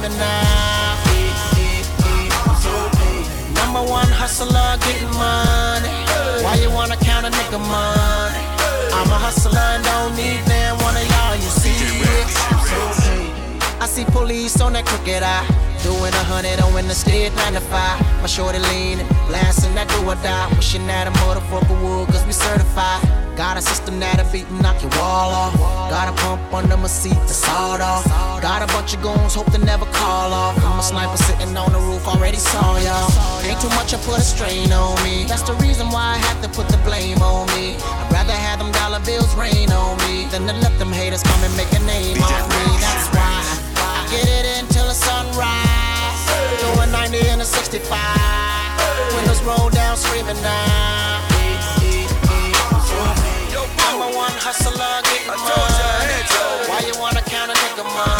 screaming 0.00 0.18
now. 0.18 0.96
Number 3.54 3.82
one 3.88 4.08
hustler, 4.08 4.76
getting 4.80 5.10
money. 5.14 5.88
Why 6.42 6.54
you 6.62 6.70
wanna 6.70 6.96
count 6.96 7.26
a 7.26 7.30
nigga 7.30 7.58
money? 7.58 8.44
I'm 8.92 9.08
a 9.08 9.18
hustler 9.18 9.58
and 9.58 9.84
don't 9.84 10.16
need 10.16 10.44
damn 10.46 10.76
one 10.78 10.96
of 10.96 11.06
y'all, 11.06 11.34
you 11.36 11.50
see. 11.60 11.70
I 13.80 13.86
see 13.86 14.04
police 14.06 14.60
on 14.60 14.72
that 14.74 14.86
crooked 14.86 15.22
eye. 15.22 15.69
Doing 15.82 16.12
a 16.12 16.24
hundred 16.28 16.60
on 16.60 16.86
the 16.86 16.94
state, 16.94 17.32
nine 17.36 17.54
to 17.54 17.60
five. 17.60 18.00
My 18.20 18.26
shorty 18.26 18.58
leaning, 18.58 19.06
blasting 19.28 19.74
that 19.74 19.88
do 19.88 20.04
or 20.04 20.14
die. 20.20 20.48
Wishing 20.56 20.86
that 20.86 21.08
a 21.08 21.12
motherfucker 21.24 21.72
would, 21.80 22.08
cause 22.12 22.24
we 22.26 22.32
certified. 22.32 23.00
Got 23.36 23.56
a 23.56 23.62
system 23.62 23.98
that'll 23.98 24.28
beat 24.30 24.44
and 24.48 24.60
knock 24.60 24.82
your 24.82 24.90
wall 25.00 25.32
off. 25.32 25.56
Got 25.88 26.12
a 26.12 26.14
pump 26.20 26.52
under 26.52 26.76
my 26.76 26.86
seat 26.86 27.16
to 27.16 27.32
sawed 27.32 27.80
off. 27.80 28.04
Got 28.42 28.60
a 28.60 28.68
bunch 28.76 28.92
of 28.92 29.00
goons, 29.00 29.34
hope 29.34 29.50
to 29.52 29.58
never 29.58 29.86
call 29.86 30.34
off. 30.34 30.60
I'm 30.62 30.78
a 30.78 30.82
sniper 30.82 31.16
sitting 31.16 31.56
on 31.56 31.72
the 31.72 31.80
roof, 31.80 32.06
already 32.06 32.36
saw 32.36 32.76
y'all. 32.76 33.08
Ain't 33.48 33.60
too 33.60 33.72
much, 33.72 33.94
I 33.94 33.98
put 34.04 34.18
a 34.18 34.20
strain 34.20 34.72
on 34.72 35.00
me. 35.02 35.24
That's 35.24 35.48
the 35.48 35.54
reason 35.64 35.88
why 35.88 36.16
I 36.16 36.18
have 36.28 36.42
to 36.42 36.48
put 36.50 36.68
the 36.68 36.76
blame 36.84 37.22
on 37.22 37.48
me. 37.56 37.80
I'd 37.80 38.12
rather 38.12 38.36
have 38.36 38.58
them 38.58 38.70
dollar 38.72 39.00
bills 39.00 39.32
rain 39.34 39.72
on 39.72 39.96
me 40.04 40.28
than 40.28 40.44
to 40.44 40.52
let 40.60 40.76
them 40.78 40.92
haters 40.92 41.22
come 41.22 41.40
and 41.40 41.56
make 41.56 41.72
a 41.72 41.80
name 41.88 42.20
on 42.20 42.44
me. 42.52 42.64
That's 42.84 43.08
why 43.16 43.59
get 44.10 44.26
it 44.26 44.62
until 44.62 44.86
the 44.86 44.94
sunrise. 44.94 46.22
Doing 46.60 46.90
90 46.90 47.28
and 47.30 47.40
a 47.40 47.44
65. 47.44 47.86
Windows 49.14 49.42
roll 49.42 49.70
down, 49.70 49.96
screaming 49.96 50.40
now. 50.42 51.22
I'm 53.86 54.02
a 54.02 54.16
one 54.16 54.32
hustler, 54.38 55.02
getting 55.02 55.26
money. 55.28 56.68
Why 56.68 56.80
you 56.86 56.94
wanna 57.00 57.22
count 57.22 57.50
a 57.50 57.54
nigga 57.54 57.84
money? 57.84 58.19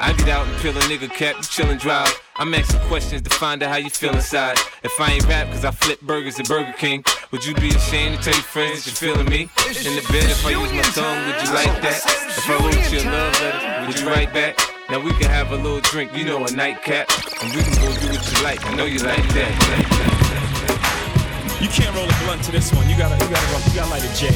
I 0.00 0.12
get 0.14 0.28
out 0.28 0.46
and 0.46 0.56
peel 0.58 0.76
a 0.76 0.80
nigga 0.82 1.08
cap, 1.08 1.36
you 1.36 1.42
chillin' 1.42 1.78
drive. 1.78 2.10
I'm 2.36 2.52
asking 2.54 2.80
questions 2.88 3.22
to 3.22 3.30
find 3.30 3.62
out 3.62 3.70
how 3.70 3.76
you 3.76 3.90
feel 3.90 4.12
inside. 4.14 4.56
If 4.82 4.98
I 5.00 5.12
ain't 5.12 5.26
rap 5.28 5.48
cause 5.48 5.64
I 5.64 5.70
flip 5.70 6.00
burgers 6.00 6.40
at 6.40 6.48
Burger 6.48 6.72
King, 6.72 7.04
would 7.30 7.44
you 7.44 7.54
be 7.54 7.68
ashamed 7.68 8.16
to 8.16 8.22
tell 8.22 8.34
your 8.34 8.42
friends 8.42 8.84
that 8.84 9.00
you're 9.00 9.14
feeling 9.14 9.28
me? 9.28 9.42
In 9.68 9.94
the 9.94 10.04
bed, 10.10 10.30
if 10.30 10.44
I 10.44 10.50
use 10.50 10.72
my 10.72 10.82
tongue, 10.82 11.26
would 11.26 11.36
you 11.46 11.54
like 11.54 11.82
that? 11.82 12.02
If 12.36 12.48
I 12.48 12.58
wrote 12.58 12.92
you 12.92 12.98
a 12.98 13.10
love 13.10 13.40
letter, 13.40 13.86
would 13.86 14.00
you 14.00 14.08
write 14.08 14.32
back? 14.32 14.58
Now 14.90 14.98
we 14.98 15.12
can 15.12 15.30
have 15.30 15.52
a 15.52 15.56
little 15.56 15.80
drink, 15.80 16.16
you 16.16 16.24
know, 16.24 16.44
a 16.44 16.50
nightcap, 16.50 17.08
and 17.42 17.54
we 17.54 17.62
can 17.62 17.74
go 17.76 17.92
do 18.00 18.08
what 18.10 18.32
you 18.32 18.42
like. 18.42 18.64
I 18.66 18.74
know 18.74 18.84
you 18.84 18.98
like 18.98 19.26
that. 19.34 19.52
Like 19.70 19.88
that. 19.88 21.58
You 21.62 21.68
can't 21.68 21.94
roll 21.94 22.08
a 22.08 22.24
blunt 22.24 22.42
to 22.44 22.52
this 22.52 22.72
one. 22.72 22.88
You 22.88 22.96
gotta, 22.98 23.14
you 23.22 23.30
gotta, 23.30 23.52
roll, 23.52 23.60
you 23.62 23.74
gotta 23.74 23.90
light 23.90 24.04
a 24.04 24.12
J. 24.16 24.26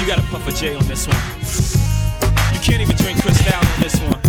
You 0.00 0.06
gotta 0.06 0.22
puff 0.22 0.48
a 0.48 0.52
J 0.52 0.74
on 0.74 0.84
this 0.86 1.06
one. 1.06 1.91
You 2.62 2.78
can't 2.78 2.82
even 2.82 2.96
drink 2.96 3.20
Cristal 3.20 3.58
on 3.58 3.80
this 3.82 3.98
one. 3.98 4.20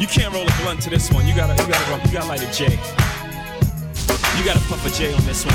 You 0.00 0.08
can't 0.08 0.34
roll 0.34 0.42
a 0.42 0.54
blunt 0.62 0.82
to 0.82 0.90
this 0.90 1.12
one. 1.12 1.28
You 1.28 1.34
gotta, 1.36 1.54
you 1.54 1.70
gotta, 1.70 1.90
roll, 1.92 2.00
you 2.00 2.10
gotta 2.10 2.26
light 2.26 2.42
a 2.42 2.50
J. 2.50 2.64
You 4.34 4.42
gotta 4.44 4.58
puff 4.66 4.84
a 4.84 4.90
J 4.90 5.14
on 5.14 5.22
this 5.22 5.46
one. 5.46 5.54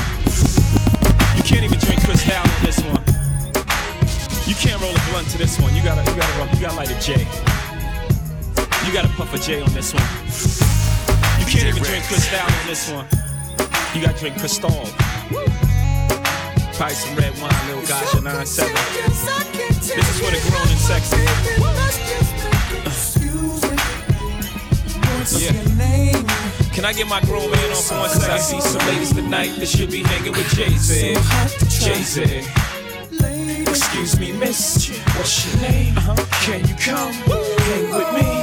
You 1.36 1.44
can't 1.44 1.66
even 1.66 1.80
drink 1.80 2.00
Cristal 2.00 2.40
on 2.40 2.64
this 2.64 2.80
one. 2.80 3.04
You 4.48 4.56
can't 4.56 4.80
roll 4.82 4.96
a 4.96 5.02
blunt 5.12 5.28
to 5.32 5.38
this 5.38 5.60
one. 5.60 5.76
You 5.76 5.84
gotta, 5.84 6.10
you 6.10 6.16
gotta, 6.16 6.38
roll, 6.40 6.48
you 6.48 6.62
gotta 6.62 6.78
light 6.78 6.92
a 6.92 7.00
J. 7.04 7.28
You 8.88 8.94
gotta 8.94 9.12
puff 9.20 9.34
a 9.34 9.38
J 9.38 9.60
on 9.62 9.74
this 9.74 9.94
one. 9.94 10.08
You 11.44 11.46
can't 11.52 11.68
even 11.68 11.84
drink 11.84 12.06
Cristal 12.06 12.40
on 12.40 12.68
this 12.68 12.90
one. 12.90 13.06
You 13.94 14.00
gotta 14.00 14.18
drink 14.18 14.40
Cristal. 14.40 14.72
Probably 16.76 16.96
some 16.96 17.16
red 17.16 17.34
wine, 17.40 17.68
little 17.68 17.86
gosh, 17.88 18.14
a 18.14 18.18
9-7. 18.18 18.74
This 19.84 20.10
is 20.10 20.20
for 20.20 20.32
the 20.32 20.40
grown 20.50 20.68
and 20.68 20.80
sexy. 20.80 21.18
Yeah. 25.40 25.54
Can 26.74 26.84
I 26.86 26.94
get 26.94 27.08
my 27.08 27.22
grown 27.22 27.50
man 27.52 27.70
on 27.70 27.82
for 27.84 27.96
one 27.96 28.10
second? 28.10 28.32
I 28.32 28.40
see 28.40 28.60
some 28.60 28.86
ladies 28.88 29.14
tonight 29.14 29.56
that 29.60 29.68
should 29.68 29.92
be 29.92 30.04
hanging 30.04 30.32
with 30.32 30.50
Jay-Z. 30.56 31.16
Jay-Z. 31.70 32.44
Excuse 33.70 34.20
me, 34.20 34.32
miss. 34.34 34.90
What's 35.16 35.46
your 35.46 35.62
name? 35.70 35.98
Uh-huh. 35.98 36.16
Can 36.42 36.68
you 36.68 36.76
come 36.76 37.14
hang 37.14 37.90
with 37.92 38.14
me? 38.16 38.43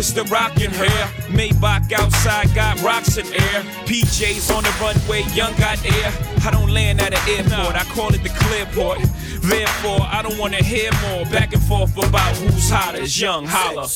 It's 0.00 0.12
the 0.14 0.24
rockin' 0.24 0.70
hair. 0.70 1.06
Maybach 1.28 1.92
outside 1.92 2.54
got 2.54 2.80
rocks 2.80 3.18
in 3.18 3.26
air. 3.26 3.60
PJs 3.84 4.50
on 4.56 4.62
the 4.62 4.74
runway, 4.80 5.24
young 5.34 5.54
got 5.56 5.76
air. 5.84 6.10
I 6.42 6.50
don't 6.50 6.70
land 6.70 7.02
at 7.02 7.12
an 7.12 7.20
airport, 7.28 7.76
I 7.76 7.84
call 7.92 8.08
it 8.14 8.22
the 8.22 8.30
clearport. 8.30 8.96
Therefore, 9.42 10.00
I 10.00 10.22
don't 10.22 10.38
wanna 10.38 10.64
hear 10.64 10.90
more 11.02 11.26
back 11.26 11.52
and 11.52 11.62
forth 11.64 11.94
about 11.98 12.34
who's 12.38 12.70
hotter. 12.70 13.04
Young 13.04 13.44
holla. 13.46 13.86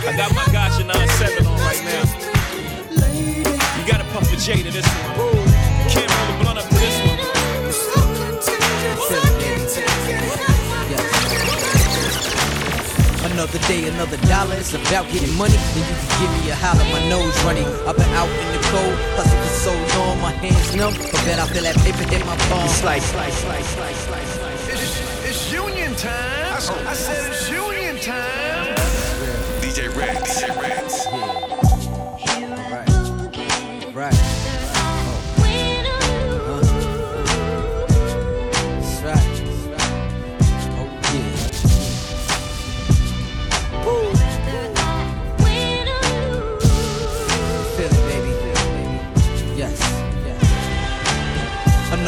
I 0.00 0.16
got 0.16 0.34
my 0.34 0.46
Gotcha 0.50 0.84
9-7 0.84 1.46
on 1.46 1.60
right 1.60 1.84
now. 1.84 2.04
You 3.76 3.86
gotta 3.86 4.04
puff 4.14 4.32
a 4.32 4.36
J 4.36 4.62
to 4.62 4.70
this 4.70 4.86
one. 4.86 5.37
Another 13.38 13.68
day, 13.68 13.86
another 13.86 14.16
dollar. 14.26 14.56
It's 14.56 14.74
about 14.74 15.06
getting 15.12 15.32
money. 15.38 15.54
Then 15.54 15.86
you 15.86 15.94
can 15.94 16.10
give 16.18 16.42
me 16.42 16.50
a 16.50 16.56
holler. 16.56 16.82
My 16.90 17.08
nose 17.08 17.38
running. 17.44 17.68
I've 17.86 17.96
been 17.96 18.10
out 18.18 18.26
in 18.26 18.48
the 18.50 18.58
cold, 18.66 18.98
hustling 19.14 19.38
for 19.38 19.54
so 19.62 19.72
long. 19.96 20.20
My 20.20 20.32
hands 20.32 20.74
numb. 20.74 20.92
But 20.98 21.22
bet 21.22 21.38
I 21.38 21.46
feel 21.46 21.62
that 21.62 21.76
paper 21.86 22.02
in 22.12 22.26
my 22.26 22.34
palm. 22.50 22.66
Slice, 22.66 23.06
slice, 23.12 23.38
slice, 23.38 23.64
slice, 23.64 23.96
slice, 24.06 24.30
slice. 24.34 25.22
It's 25.22 25.52
union 25.52 25.94
time. 25.94 26.52
I 26.52 26.94
said 26.94 27.30
it's 27.30 27.48
union 27.48 28.02
time. 28.02 28.74
DJ 29.62 29.86
Ritz. 29.94 30.42
DJ 30.42 30.60
Ritz. 30.60 31.06
Right. 31.06 31.27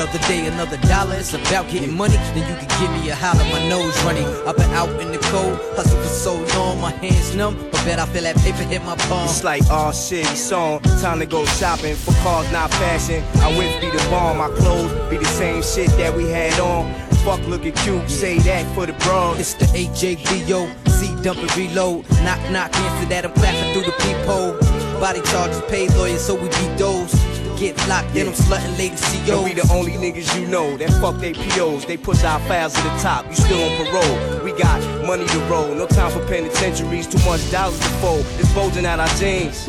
Another 0.00 0.18
day, 0.28 0.46
another 0.46 0.78
dollar. 0.88 1.16
It's 1.16 1.34
about 1.34 1.68
getting 1.68 1.94
money. 1.94 2.16
Then 2.32 2.48
you 2.48 2.56
can 2.56 2.68
give 2.80 2.90
me 2.90 3.10
a 3.10 3.14
holler. 3.14 3.44
My 3.52 3.68
nose 3.68 3.94
running. 4.02 4.24
I've 4.48 4.56
been 4.56 4.70
out 4.70 4.88
in 4.98 5.12
the 5.12 5.18
cold, 5.28 5.60
hustle 5.76 6.00
for 6.00 6.08
so 6.08 6.34
long. 6.56 6.80
My 6.80 6.90
hands 6.90 7.36
numb, 7.36 7.54
but 7.70 7.84
bet 7.84 7.98
I 7.98 8.06
feel 8.06 8.22
that 8.22 8.38
paper 8.38 8.62
hit 8.62 8.82
my 8.82 8.96
palm. 8.96 9.28
It's 9.28 9.44
like 9.44 9.62
all 9.70 9.92
shit, 9.92 10.24
it's 10.32 10.50
on. 10.52 10.80
Time 11.02 11.18
to 11.18 11.26
go 11.26 11.44
shopping 11.44 11.96
for 11.96 12.14
cars, 12.22 12.50
not 12.50 12.70
fashion. 12.70 13.22
I 13.42 13.54
whip 13.58 13.78
be 13.82 13.90
the 13.90 14.02
bomb, 14.08 14.38
my 14.38 14.48
clothes 14.48 14.90
be 15.10 15.18
the 15.18 15.26
same 15.26 15.62
shit 15.62 15.90
that 15.98 16.16
we 16.16 16.30
had 16.30 16.58
on. 16.58 16.90
Fuck 17.22 17.46
looking 17.46 17.74
cute, 17.74 18.08
say 18.08 18.38
that 18.38 18.74
for 18.74 18.86
the 18.86 18.94
bros. 19.04 19.38
It's 19.38 19.52
the 19.52 19.66
AJVO, 19.66 20.88
Z 20.88 21.22
dump 21.22 21.40
and 21.40 21.56
reload. 21.58 22.08
Knock, 22.24 22.40
knock, 22.50 22.74
answer 22.74 23.08
that. 23.10 23.26
I'm 23.26 23.34
clapping 23.34 23.74
through 23.74 23.84
the 23.84 23.92
peephole. 24.00 24.56
Body 24.98 25.20
charges, 25.30 25.60
paid 25.68 25.92
lawyers, 25.92 26.24
so 26.24 26.36
we 26.36 26.48
beat 26.48 26.78
those. 26.78 27.29
Get 27.60 27.76
locked 27.88 28.16
in, 28.16 28.26
I'm 28.26 28.32
slutting 28.32 28.78
ladies, 28.78 29.04
And 29.28 29.44
we 29.44 29.52
the 29.52 29.68
only 29.70 29.92
niggas 29.92 30.34
you 30.40 30.46
know 30.46 30.78
that 30.78 30.88
fuck 30.98 31.20
they 31.20 31.34
POs. 31.34 31.84
They 31.84 31.98
push 31.98 32.24
our 32.24 32.40
files 32.48 32.72
to 32.72 32.80
the 32.80 32.88
top. 33.02 33.26
You 33.28 33.34
still 33.34 33.62
on 33.62 33.76
parole. 33.84 34.42
We 34.42 34.52
got 34.52 34.80
money 35.06 35.26
to 35.26 35.38
roll. 35.40 35.74
No 35.74 35.86
time 35.86 36.10
for 36.10 36.26
penitentiaries. 36.26 37.06
Too 37.06 37.18
much 37.28 37.50
dollars 37.50 37.78
to 37.78 37.88
fold. 38.00 38.24
It's 38.38 38.50
bulging 38.54 38.86
out 38.86 38.98
our 38.98 39.08
jeans. 39.18 39.66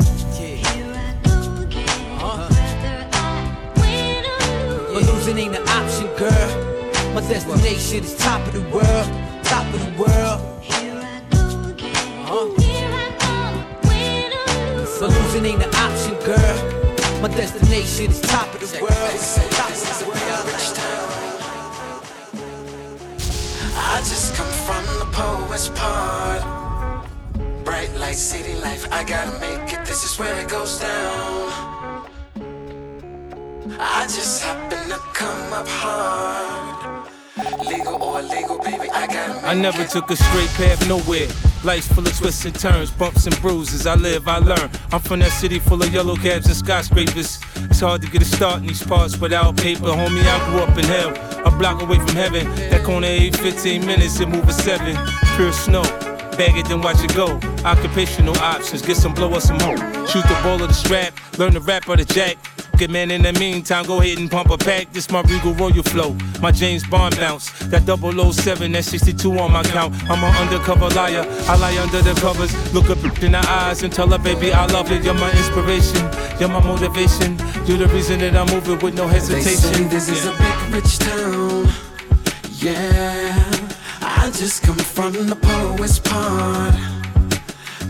But 4.88 5.02
losing 5.02 5.36
ain't 5.36 5.54
an 5.54 5.68
option, 5.68 6.06
girl. 6.16 7.12
My 7.12 7.20
destination 7.28 8.04
is 8.04 8.16
top 8.16 8.40
of 8.46 8.54
the 8.54 8.62
world, 8.70 9.06
top 9.44 9.66
of 9.74 9.80
the 9.84 9.92
world. 10.00 10.40
Huh? 12.24 12.48
So 14.86 15.08
losing 15.08 15.44
ain't 15.44 15.62
an 15.62 15.74
option, 15.74 16.11
girl. 16.11 16.11
My 17.22 17.28
destination 17.28 18.10
is 18.10 18.20
top 18.20 18.52
of 18.52 18.58
the 18.58 18.66
world, 18.82 18.90
top 18.90 19.70
of 19.70 19.98
the 20.00 20.06
world. 20.06 20.18
I 23.76 23.98
just 23.98 24.34
come 24.34 24.50
from 24.66 24.84
the 24.98 25.06
poet's 25.12 25.68
part. 25.68 26.42
Bright 27.62 27.94
light, 27.94 28.16
city 28.16 28.54
life, 28.60 28.88
I 28.90 29.04
gotta 29.04 29.38
make 29.38 29.72
it. 29.72 29.86
This 29.86 30.02
is 30.02 30.18
where 30.18 30.36
it 30.40 30.48
goes 30.48 30.80
down. 30.80 32.08
I 33.78 34.02
just 34.02 34.42
happen 34.42 34.88
to 34.88 34.98
come 35.14 35.52
up 35.52 35.68
hard. 35.68 37.08
Legal 37.68 38.02
or 38.02 38.18
illegal, 38.18 38.58
baby, 38.58 38.90
I 38.90 39.06
gotta 39.06 39.34
make 39.34 39.44
I 39.44 39.54
never 39.54 39.84
took 39.84 40.10
a 40.10 40.16
straight 40.16 40.50
path 40.58 40.88
nowhere. 40.88 41.28
Life's 41.64 41.86
full 41.86 42.04
of 42.04 42.16
twists 42.18 42.44
and 42.44 42.54
turns, 42.58 42.90
bumps 42.90 43.26
and 43.26 43.40
bruises. 43.40 43.86
I 43.86 43.94
live, 43.94 44.26
I 44.26 44.38
learn. 44.38 44.68
I'm 44.90 45.00
from 45.00 45.20
that 45.20 45.30
city 45.30 45.60
full 45.60 45.80
of 45.80 45.94
yellow 45.94 46.16
cabs 46.16 46.46
and 46.46 46.56
skyscrapers. 46.56 47.38
It's 47.56 47.78
hard 47.78 48.02
to 48.02 48.10
get 48.10 48.20
a 48.20 48.24
start 48.24 48.62
in 48.62 48.66
these 48.66 48.82
parts 48.82 49.16
without 49.16 49.56
paper. 49.56 49.82
Homie, 49.82 50.24
I 50.24 50.50
grew 50.50 50.60
up 50.60 50.76
in 50.76 50.84
hell, 50.84 51.10
a 51.46 51.56
block 51.56 51.80
away 51.80 51.98
from 51.98 52.16
heaven. 52.16 52.46
That 52.70 52.82
corner 52.84 53.06
ain't 53.06 53.36
15 53.36 53.86
minutes, 53.86 54.18
it 54.18 54.28
move 54.28 54.48
a 54.48 54.52
seven. 54.52 54.96
Pure 55.36 55.52
snow. 55.52 55.82
Bag 56.36 56.56
it, 56.56 56.66
then 56.66 56.80
watch 56.80 57.02
it 57.04 57.14
go. 57.14 57.38
Occupational 57.64 58.36
options, 58.38 58.82
get 58.82 58.96
some 58.96 59.14
blow 59.14 59.32
or 59.32 59.40
some 59.40 59.58
more. 59.58 59.76
Shoot 60.08 60.24
the 60.24 60.40
ball 60.42 60.60
of 60.60 60.68
the 60.68 60.74
strap, 60.74 61.14
learn 61.38 61.54
the 61.54 61.60
rap 61.60 61.88
or 61.88 61.96
the 61.96 62.04
jack. 62.04 62.38
Man, 62.90 63.10
in 63.10 63.22
the 63.22 63.32
meantime, 63.34 63.86
go 63.86 64.00
ahead 64.00 64.18
and 64.18 64.30
pump 64.30 64.50
a 64.50 64.58
pack. 64.58 64.92
This 64.92 65.10
my 65.10 65.22
Regal 65.22 65.54
Royal 65.54 65.82
flow, 65.82 66.16
my 66.40 66.50
James 66.50 66.84
Bond 66.86 67.16
bounce. 67.16 67.50
That 67.68 67.82
007, 67.86 68.72
that 68.72 68.84
62 68.84 69.38
on 69.38 69.52
my 69.52 69.62
count. 69.62 69.94
I'm 70.10 70.22
an 70.24 70.34
undercover 70.36 70.88
liar, 70.88 71.24
I 71.48 71.56
lie 71.56 71.76
under 71.78 72.02
the 72.02 72.18
covers. 72.20 72.52
Look 72.74 72.90
up 72.90 72.98
in 73.22 73.32
the 73.32 73.38
eyes 73.48 73.82
and 73.82 73.92
tell 73.92 74.08
her, 74.08 74.18
baby, 74.18 74.52
I 74.52 74.66
love 74.66 74.90
it. 74.90 75.04
You're 75.04 75.14
my 75.14 75.30
inspiration, 75.30 76.02
you're 76.40 76.48
my 76.48 76.60
motivation. 76.64 77.38
You're 77.66 77.78
the 77.78 77.88
reason 77.88 78.18
that 78.20 78.34
I'm 78.34 78.46
moving 78.52 78.78
with 78.80 78.94
no 78.94 79.06
They 79.08 79.20
say 79.20 79.34
hesitation. 79.54 79.88
this 79.88 80.08
is 80.08 80.24
a 80.26 80.32
big 80.32 80.74
rich 80.74 80.98
town. 80.98 81.68
Yeah, 82.58 83.70
I 84.00 84.30
just 84.34 84.62
come 84.62 84.76
from 84.76 85.12
the 85.28 85.36
poet's 85.36 85.98
part. 86.00 86.74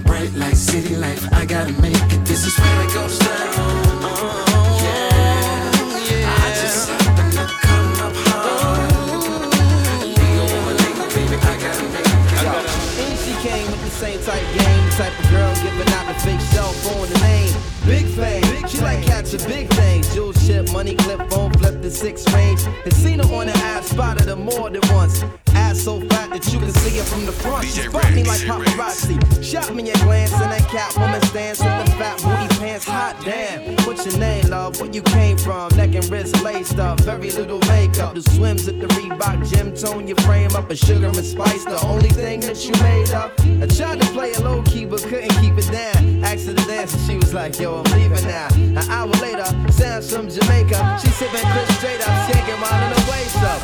Bright 0.04 0.32
light, 0.34 0.56
city 0.56 0.96
life, 0.96 1.26
I 1.32 1.46
gotta 1.46 1.72
make 1.80 1.96
it. 1.96 2.24
This 2.26 2.44
is 2.44 2.58
where 2.58 2.84
it 2.84 2.92
goes 2.92 3.18
down. 3.18 4.02
Yeah, 4.02 4.51
Big 17.92 18.06
fame, 18.06 18.66
she 18.68 18.80
like 18.80 19.04
catching 19.04 19.46
big 19.46 19.68
things. 19.74 20.14
Jewel 20.14 20.32
ship, 20.32 20.72
money 20.72 20.94
clip, 20.94 21.20
phone 21.28 21.52
flip 21.52 21.82
the 21.82 21.90
six 21.90 22.24
range. 22.32 22.62
And 22.86 22.92
seen 22.94 23.18
her 23.18 23.34
on 23.34 23.48
the 23.48 23.56
app, 23.56 23.84
spotted 23.84 24.28
her 24.28 24.36
more 24.36 24.70
than 24.70 24.80
once. 24.88 25.22
Ass 25.54 25.82
so 25.82 26.00
fat 26.08 26.30
that 26.30 26.50
you 26.50 26.58
can 26.58 26.72
see 26.72 26.96
her 26.96 27.04
from 27.04 27.26
the 27.26 27.32
front. 27.32 27.66
She 27.66 27.82
spot 27.82 28.10
me 28.14 28.24
like 28.24 28.40
paparazzi. 28.40 29.20
Shot 29.44 29.74
me 29.74 29.90
a 29.90 29.96
glance 29.98 30.32
in 30.32 30.48
that 30.48 30.66
cat 30.70 30.96
woman 30.96 31.20
stands 31.20 31.60
with 31.60 31.84
the 31.84 31.92
fat 32.00 32.16
booty 32.22 32.48
pants. 32.60 32.86
Hot 32.86 33.14
damn. 33.26 33.76
What's 33.84 34.06
your 34.06 34.18
name, 34.18 34.48
love? 34.48 34.80
Where 34.80 34.90
you 34.90 35.02
came 35.02 35.36
from? 35.36 35.68
Neck 35.76 35.94
and 35.94 36.08
wrist 36.08 36.42
laced 36.42 36.78
up. 36.78 36.98
Very 37.00 37.30
little 37.30 37.60
makeup. 37.68 38.14
The 38.14 38.22
swims 38.22 38.68
at 38.68 38.80
the 38.80 38.86
Reebok 38.86 39.46
gym 39.50 39.74
tone 39.74 40.08
your 40.08 40.16
frame 40.24 40.56
up. 40.56 40.70
A 40.70 40.76
sugar 40.76 41.08
and 41.08 41.16
spice, 41.16 41.66
the 41.66 41.78
only 41.84 42.08
thing 42.08 42.40
that 42.40 42.64
you 42.64 42.72
made 42.82 43.10
up. 43.10 43.38
I 43.62 43.66
tried 43.66 44.00
to 44.00 44.06
play 44.14 44.30
it 44.30 44.40
low 44.40 44.62
key, 44.62 44.86
but 44.86 45.02
couldn't 45.02 45.34
keep 45.42 45.58
it 45.58 45.70
down. 45.70 46.11
Asked 46.22 46.46
her 46.46 46.54
to 46.54 46.64
dance 46.66 46.94
and 46.94 47.02
she 47.02 47.16
was 47.16 47.34
like, 47.34 47.58
yo, 47.58 47.82
I'm 47.82 47.92
leaving 47.92 48.24
now. 48.26 48.48
An 48.54 48.78
hour 48.88 49.08
later, 49.20 49.44
sounds 49.72 50.14
from 50.14 50.28
Jamaica. 50.28 50.98
She 51.02 51.08
sipping 51.08 51.46
Chris 51.52 51.76
straight 51.78 52.00
up, 52.00 52.30
skanking 52.30 52.60
while 52.62 52.82
in 52.82 52.90
the 52.94 53.10
waist 53.10 53.36
up. 53.42 53.60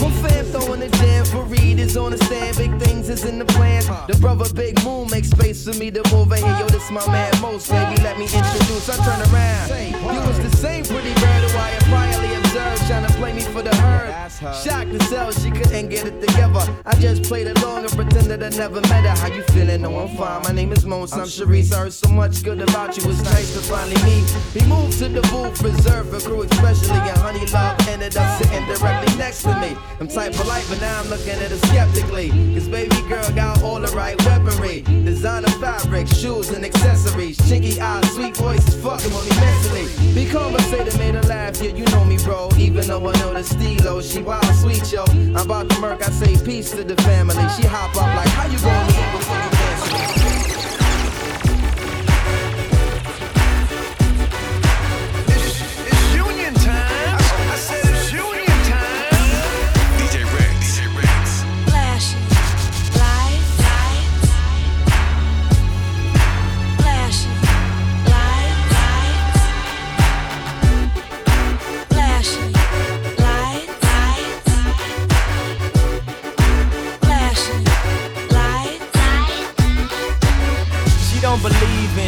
My 0.00 0.10
fam 0.20 0.44
throwing 0.46 0.80
the 0.80 0.88
jam 0.98 1.24
for 1.24 1.42
Reed 1.42 1.78
is 1.78 1.96
on 1.96 2.10
the 2.12 2.18
stand. 2.24 2.56
Big 2.56 2.76
things 2.80 3.08
is 3.08 3.24
in 3.24 3.38
the 3.38 3.44
plans. 3.44 3.86
The 3.86 4.18
brother 4.20 4.52
Big 4.52 4.82
Moon 4.84 5.08
makes 5.10 5.30
space 5.30 5.64
for 5.64 5.76
me 5.78 5.90
to 5.90 6.02
move 6.12 6.32
in 6.32 6.38
here. 6.38 6.58
Yo, 6.58 6.66
this 6.66 6.90
my 6.90 7.06
man 7.06 7.32
Most, 7.40 7.70
baby. 7.70 8.02
Let 8.02 8.18
me 8.18 8.24
introduce. 8.24 8.88
I 8.88 8.96
turn 8.96 9.20
around. 9.32 10.14
You 10.14 10.20
was 10.28 10.38
the 10.40 10.56
same 10.56 10.84
pretty 10.84 11.14
bird 11.14 11.50
who 11.50 11.58
I 11.58 11.68
had 11.70 11.82
priorly 11.84 12.41
observed, 12.52 12.86
trying 12.86 13.06
to 13.06 13.12
play 13.14 13.32
me 13.32 13.40
for 13.40 13.62
the 13.62 13.74
herd. 13.76 14.12
Shocked 14.62 14.92
to 14.92 15.00
sell, 15.04 15.32
she 15.32 15.50
couldn't 15.50 15.88
get 15.88 16.06
it 16.06 16.20
together. 16.20 16.64
I 16.84 16.94
just 16.96 17.22
played 17.24 17.46
along 17.48 17.84
and 17.84 17.92
pretended 17.92 18.42
I 18.42 18.50
never 18.50 18.80
met 18.82 19.04
her. 19.04 19.16
How 19.16 19.28
you 19.28 19.42
feeling? 19.54 19.82
No, 19.82 19.98
I'm 19.98 20.16
fine. 20.16 20.42
My 20.42 20.52
name 20.52 20.72
is 20.72 20.84
Mons. 20.84 21.12
I'm 21.12 21.20
Sharice. 21.20 21.72
I 21.72 21.80
heard 21.80 21.92
so 21.92 22.08
much 22.08 22.42
good 22.42 22.60
about 22.60 22.96
you. 22.96 23.10
It's 23.10 23.22
nice 23.22 23.52
to 23.54 23.60
finally 23.60 23.96
meet. 24.04 24.24
We 24.54 24.66
moved 24.66 24.98
to 24.98 25.08
the 25.08 25.22
booth, 25.32 25.62
reserved 25.62 26.10
for 26.10 26.20
crew, 26.28 26.42
especially. 26.42 26.98
And 26.98 27.18
Honey 27.18 27.46
Love 27.46 27.88
ended 27.88 28.16
up 28.16 28.42
sitting 28.42 28.66
directly 28.66 29.16
next 29.16 29.42
to 29.42 29.54
me. 29.60 29.76
I'm 30.00 30.08
tight 30.08 30.34
for 30.34 30.44
life, 30.44 30.68
but 30.68 30.80
now 30.80 31.00
I'm 31.00 31.08
looking 31.08 31.30
at 31.30 31.50
her 31.50 31.56
skeptically. 31.68 32.30
Cause 32.54 32.68
baby 32.68 33.00
girl 33.08 33.30
got 33.32 33.62
all 33.62 33.80
the 33.80 33.92
right 33.96 34.20
weaponry. 34.26 34.82
Designer 34.82 35.48
fabric, 35.60 36.08
shoes 36.08 36.50
and 36.50 36.64
accessories. 36.64 37.38
Chinky 37.38 37.78
eyes, 37.78 38.10
sweet 38.12 38.36
voices, 38.36 38.74
fucking 38.82 39.12
with 39.14 39.24
me 39.28 39.36
mentally. 39.40 40.14
Be 40.14 40.30
conversated, 40.30 40.98
made 40.98 41.14
her 41.14 41.22
laugh, 41.22 41.62
yeah, 41.62 41.74
you 41.74 41.84
know 41.86 42.04
me, 42.04 42.18
bro. 42.18 42.41
Even 42.58 42.86
though 42.86 43.08
I 43.08 43.12
know 43.18 43.34
the 43.34 43.42
stilo, 43.42 44.00
she 44.00 44.22
wild 44.22 44.44
sweet, 44.56 44.92
yo. 44.92 45.04
I'm 45.04 45.36
about 45.36 45.70
to 45.70 45.80
murk, 45.80 46.06
I 46.06 46.10
say 46.10 46.36
peace 46.44 46.70
to 46.72 46.84
the 46.84 46.96
family. 47.02 47.34
She 47.56 47.66
hop 47.66 47.96
up 47.96 48.16
like, 48.16 48.28
how 48.28 48.46
you 48.46 48.58
gonna 48.58 49.16
before 49.18 49.36
you 49.36 49.51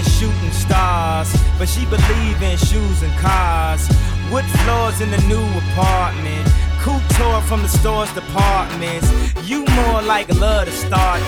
in 0.05 0.11
shooting 0.11 0.53
stars, 0.53 1.33
but 1.59 1.69
she 1.69 1.85
believe 1.87 2.43
in 2.43 2.57
shoes 2.59 3.03
and 3.03 3.13
cars. 3.19 3.89
Wood 4.31 4.45
floors 4.65 5.01
in 5.01 5.11
the 5.11 5.21
new 5.29 5.45
apartment. 5.71 6.49
Couture 6.81 7.41
from 7.43 7.63
the 7.63 7.69
store's 7.69 8.13
departments. 8.13 9.09
You 9.49 9.65
more 9.65 10.03
like 10.03 10.29
love 10.35 10.67
to 10.67 10.73
start. 10.73 11.23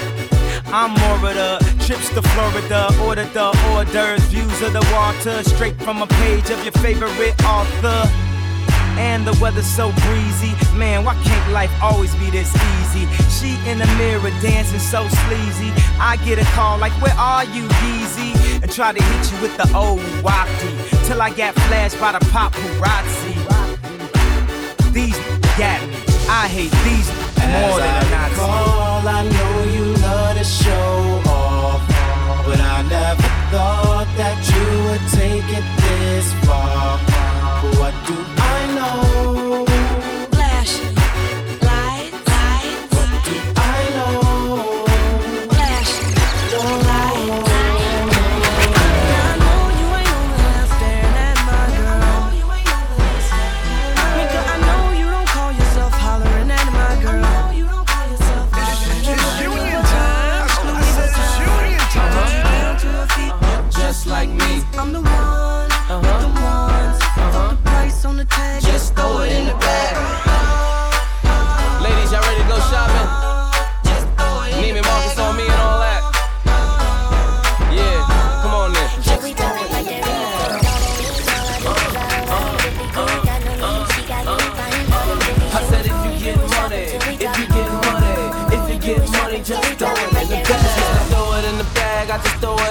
I'm 0.66 0.90
more 0.90 1.30
of 1.30 1.34
the 1.34 1.84
trips 1.84 2.08
to 2.10 2.22
Florida, 2.22 2.88
order 3.02 3.24
the 3.24 3.52
hors 3.68 3.84
d'oeuvres, 3.92 4.24
views 4.28 4.62
of 4.62 4.72
the 4.72 4.84
water, 4.92 5.42
straight 5.44 5.76
from 5.80 6.02
a 6.02 6.06
page 6.06 6.50
of 6.50 6.62
your 6.64 6.72
favorite 6.72 7.34
author. 7.44 8.02
And 8.98 9.26
the 9.26 9.36
weather's 9.40 9.66
so 9.66 9.92
breezy. 10.04 10.52
Man, 10.74 11.04
why 11.04 11.14
can't 11.22 11.52
life 11.52 11.72
always 11.82 12.14
be 12.16 12.30
this 12.30 12.52
easy? 12.80 13.04
She 13.28 13.70
in 13.70 13.78
the 13.78 13.86
mirror 13.98 14.30
dancing 14.40 14.80
so 14.80 15.06
sleazy. 15.08 15.70
I 16.00 16.18
get 16.24 16.38
a 16.38 16.44
call 16.56 16.78
like, 16.78 16.92
Where 17.02 17.14
are 17.14 17.44
you, 17.44 17.68
Yeezy? 17.68 18.45
And 18.62 18.70
try 18.70 18.92
to 18.92 19.02
hit 19.02 19.32
you 19.32 19.42
with 19.42 19.56
the 19.56 19.68
old 19.76 20.00
wapty. 20.24 21.06
Till 21.06 21.20
I 21.20 21.30
got 21.30 21.54
flashed 21.54 22.00
by 22.00 22.12
the 22.12 22.20
paparazzi. 22.26 23.34
These 24.92 25.18
got 25.58 25.80
me. 25.88 25.96
I 26.28 26.48
hate 26.48 26.72
these 26.84 27.08
more 27.38 27.78
than 27.78 28.02
a 28.02 28.10
Nazi. 28.10 28.34
recall, 28.34 29.06
I 29.06 29.22
know 29.22 29.54
you 29.72 29.94
love 30.02 30.36
to 30.36 30.44
show 30.44 31.22
off, 31.26 31.80
but 32.44 32.58
I 32.58 32.82
never 32.88 33.22
thought 33.52 34.08
that 34.16 34.38
you 34.50 34.64
would 34.86 35.04
take 35.12 35.48
it 35.58 35.75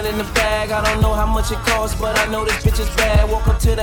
in 0.06 0.18
the 0.18 0.24
bag. 0.36 0.72
I 0.72 0.84
don't 0.84 1.02
know 1.02 1.14
how 1.14 1.26
much 1.26 1.52
it 1.52 1.60
costs, 1.60 2.00
but 2.00 2.18
I 2.18 2.26
know 2.32 2.46
this 2.46 2.64
bitch 2.64 2.80
is 2.80 2.90
bad. 2.96 3.30
Walk 3.30 3.48
up 3.48 3.60
to 3.60 3.75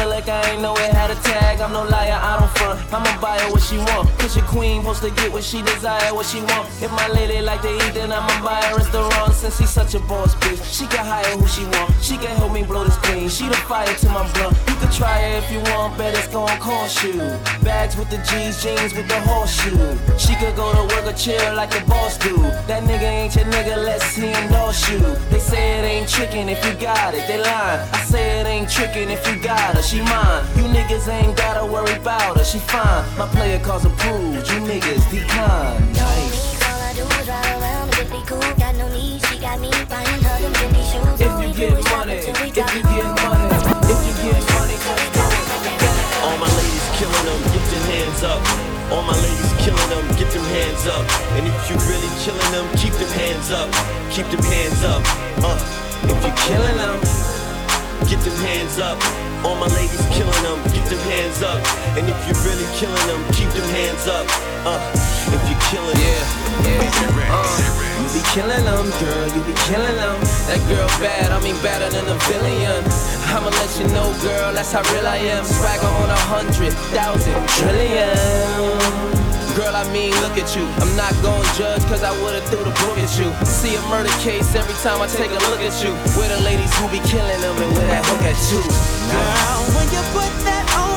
register 0.00 0.06
like 0.06 0.28
I 0.28 0.52
ain't 0.52 0.62
know 0.62 0.74
it 0.76 0.92
had 0.92 1.10
a 1.10 1.14
tag. 1.16 1.60
I'm 1.60 1.72
no 1.72 1.84
liar, 1.84 2.18
I 2.20 2.38
don't 2.38 2.50
front. 2.56 2.80
I'ma 2.92 3.20
buy 3.20 3.38
her 3.38 3.50
what 3.52 3.62
she 3.62 3.78
want. 3.78 4.08
Cause 4.18 4.36
your 4.36 4.44
queen 4.46 4.80
supposed 4.80 5.02
to 5.02 5.10
get 5.10 5.32
what 5.32 5.44
she 5.44 5.62
desire, 5.62 6.14
what 6.14 6.26
she 6.26 6.40
want. 6.40 6.68
If 6.82 6.90
my 6.92 7.08
lady 7.08 7.40
like 7.40 7.62
to 7.62 7.74
eat, 7.74 7.94
then 7.94 8.12
I'ma 8.12 8.44
buy 8.44 8.62
her 8.64 8.76
restaurant. 8.76 9.34
Since 9.34 9.58
she's 9.58 9.70
such 9.70 9.94
a 9.94 10.00
boss 10.00 10.34
bitch, 10.36 10.60
she 10.64 10.86
can 10.86 11.04
hire 11.04 11.36
who 11.36 11.46
she 11.46 11.64
want. 11.64 11.92
She 12.02 12.16
can 12.16 12.36
help 12.36 12.52
me 12.52 12.62
blow 12.62 12.84
this 12.84 12.96
clean. 12.98 13.28
She 13.28 13.48
the 13.48 13.56
fire 13.68 13.86
to 13.86 14.08
my 14.08 14.30
blunt. 14.32 14.56
You 14.68 14.74
can 14.76 14.90
try 14.92 15.20
her 15.20 15.38
if 15.38 15.50
you 15.50 15.60
want, 15.72 15.96
but 15.96 16.14
it's 16.14 16.28
gon' 16.28 16.48
cost 16.58 17.02
you. 17.04 17.18
Bags 17.62 17.96
with 17.96 18.10
the 18.10 18.18
G's, 18.28 18.62
jeans 18.62 18.94
with 18.94 19.08
the 19.08 19.20
horseshoe. 19.20 19.96
She 20.18 20.34
could 20.36 20.56
go 20.56 20.72
to 20.72 20.82
work 20.94 21.06
or 21.06 21.16
chill 21.16 21.54
like 21.54 21.74
a 21.74 21.84
boss 21.86 22.18
do. 22.18 22.36
That 22.68 22.82
nigga 22.84 23.08
ain't 23.08 23.34
your 23.36 23.46
nigga, 23.46 23.76
let's 23.84 24.04
see 24.04 24.32
endorse 24.32 24.88
you. 24.90 25.00
They 25.30 25.38
say 25.38 25.78
it 25.78 25.84
ain't 25.84 26.08
trickin' 26.08 26.48
if 26.48 26.64
you 26.64 26.74
got 26.80 27.14
it, 27.14 27.26
they 27.26 27.38
lying. 27.38 27.88
I 27.92 28.00
say 28.02 28.40
it 28.40 28.46
ain't 28.46 28.68
trickin' 28.68 29.10
if 29.10 29.26
you 29.28 29.40
got 29.42 29.74
her, 29.74 29.82
she 29.90 29.98
mine. 30.02 30.46
You 30.54 30.70
niggas 30.70 31.08
ain't 31.08 31.36
gotta 31.36 31.66
worry 31.66 31.96
about 31.98 32.38
her, 32.38 32.44
she 32.44 32.58
fine. 32.58 33.02
My 33.18 33.26
player 33.26 33.58
calls 33.58 33.84
approved, 33.84 34.46
you 34.48 34.62
niggas 34.62 35.02
decline. 35.10 35.92
Nice. 35.92 36.60
If 41.18 41.34
you 41.42 41.50
get 41.52 41.74
money, 41.90 42.22
if 42.22 42.38
you 42.38 42.52
get 42.54 42.70
money, 42.70 43.50
if 43.90 44.00
you 44.06 44.14
get 44.22 44.38
money, 44.54 44.76
All 46.22 46.38
my 46.38 46.46
ladies 46.54 46.86
killing 46.94 47.26
them, 47.26 47.40
get 47.50 47.66
your 47.74 47.82
hands 47.90 48.22
up. 48.22 48.40
All 48.94 49.02
my 49.02 49.16
ladies 49.18 49.52
killing 49.58 49.90
them, 49.90 50.06
get 50.14 50.30
them 50.30 50.46
hands 50.54 50.86
up. 50.86 51.02
And 51.34 51.50
if 51.50 51.66
you 51.66 51.74
really 51.90 52.10
killing 52.22 52.52
them, 52.54 52.66
keep 52.78 52.94
them 52.94 53.10
hands 53.18 53.50
up. 53.50 53.66
Keep 54.14 54.30
them 54.30 54.44
hands 54.54 54.84
up. 54.84 55.02
Uh, 55.42 55.58
if 56.04 56.18
you 56.22 56.32
killing 56.46 56.78
them, 56.78 57.00
get 58.06 58.22
them 58.22 58.36
hands 58.46 58.78
up. 58.78 59.29
All 59.44 59.56
my 59.56 59.68
ladies 59.72 60.04
killing 60.12 60.42
them, 60.44 60.60
get 60.68 60.84
them 60.90 61.00
hands 61.08 61.40
up. 61.42 61.60
And 61.96 62.04
if 62.04 62.18
you're 62.28 62.36
really 62.44 62.68
killing 62.76 63.06
them, 63.08 63.20
keep 63.32 63.48
them 63.56 63.64
hands 63.72 64.06
up. 64.06 64.26
Uh, 64.68 64.76
if 65.32 65.42
you're 65.48 65.64
killing 65.72 65.96
yeah, 65.96 66.24
yeah. 66.68 67.32
Uh, 67.32 67.80
you 68.02 68.08
be 68.12 68.22
killing 68.36 68.64
them, 68.64 68.86
girl, 69.00 69.26
you 69.32 69.40
be 69.48 69.56
killing 69.64 69.96
them. 69.96 70.20
That 70.44 70.60
girl 70.68 70.88
bad, 71.00 71.32
I 71.32 71.40
mean 71.40 71.56
better 71.62 71.88
than 71.88 72.04
a 72.04 72.18
billion. 72.28 72.84
I'ma 73.32 73.48
let 73.48 73.72
you 73.80 73.88
know, 73.88 74.12
girl, 74.20 74.52
that's 74.52 74.72
how 74.72 74.82
real 74.92 75.06
I 75.06 75.16
am. 75.16 75.44
Swagger 75.44 75.86
on 75.86 76.10
a 76.10 76.20
hundred 76.28 76.74
thousand 76.92 77.40
trillion. 77.56 79.29
Girl, 79.60 79.76
I 79.76 79.84
mean, 79.92 80.10
look 80.24 80.38
at 80.38 80.56
you. 80.56 80.64
I'm 80.80 80.96
not 80.96 81.12
gonna 81.20 81.44
judge, 81.52 81.84
cause 81.84 82.02
I 82.02 82.12
would've 82.22 82.42
threw 82.48 82.64
the 82.64 82.70
book 82.80 82.96
at 82.96 83.12
you. 83.20 83.28
See 83.44 83.76
a 83.76 83.82
murder 83.92 84.08
case 84.24 84.54
every 84.54 84.72
time 84.80 85.02
I 85.02 85.06
take 85.06 85.28
a 85.32 85.40
look 85.52 85.60
at 85.60 85.84
you. 85.84 85.92
Where 86.16 86.30
the 86.34 86.40
ladies 86.40 86.72
who 86.78 86.88
be 86.88 86.98
killing 87.04 87.40
them 87.42 87.56
and 87.60 87.70
where 87.76 87.86
that 87.92 88.06
hook 88.08 88.24
at 88.24 88.40
you. 88.48 88.64
Girl, 89.12 89.60
when 89.76 89.84
you 89.92 90.00
put 90.16 90.32
that 90.48 90.64
on 90.80 90.89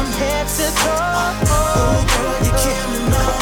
from 0.00 0.12
head 0.12 0.46
to 0.48 0.66
toe. 0.80 1.36
Oh, 1.52 2.00
girl, 2.12 2.38
you 2.46 2.52
killing 2.64 3.12
all. 3.20 3.40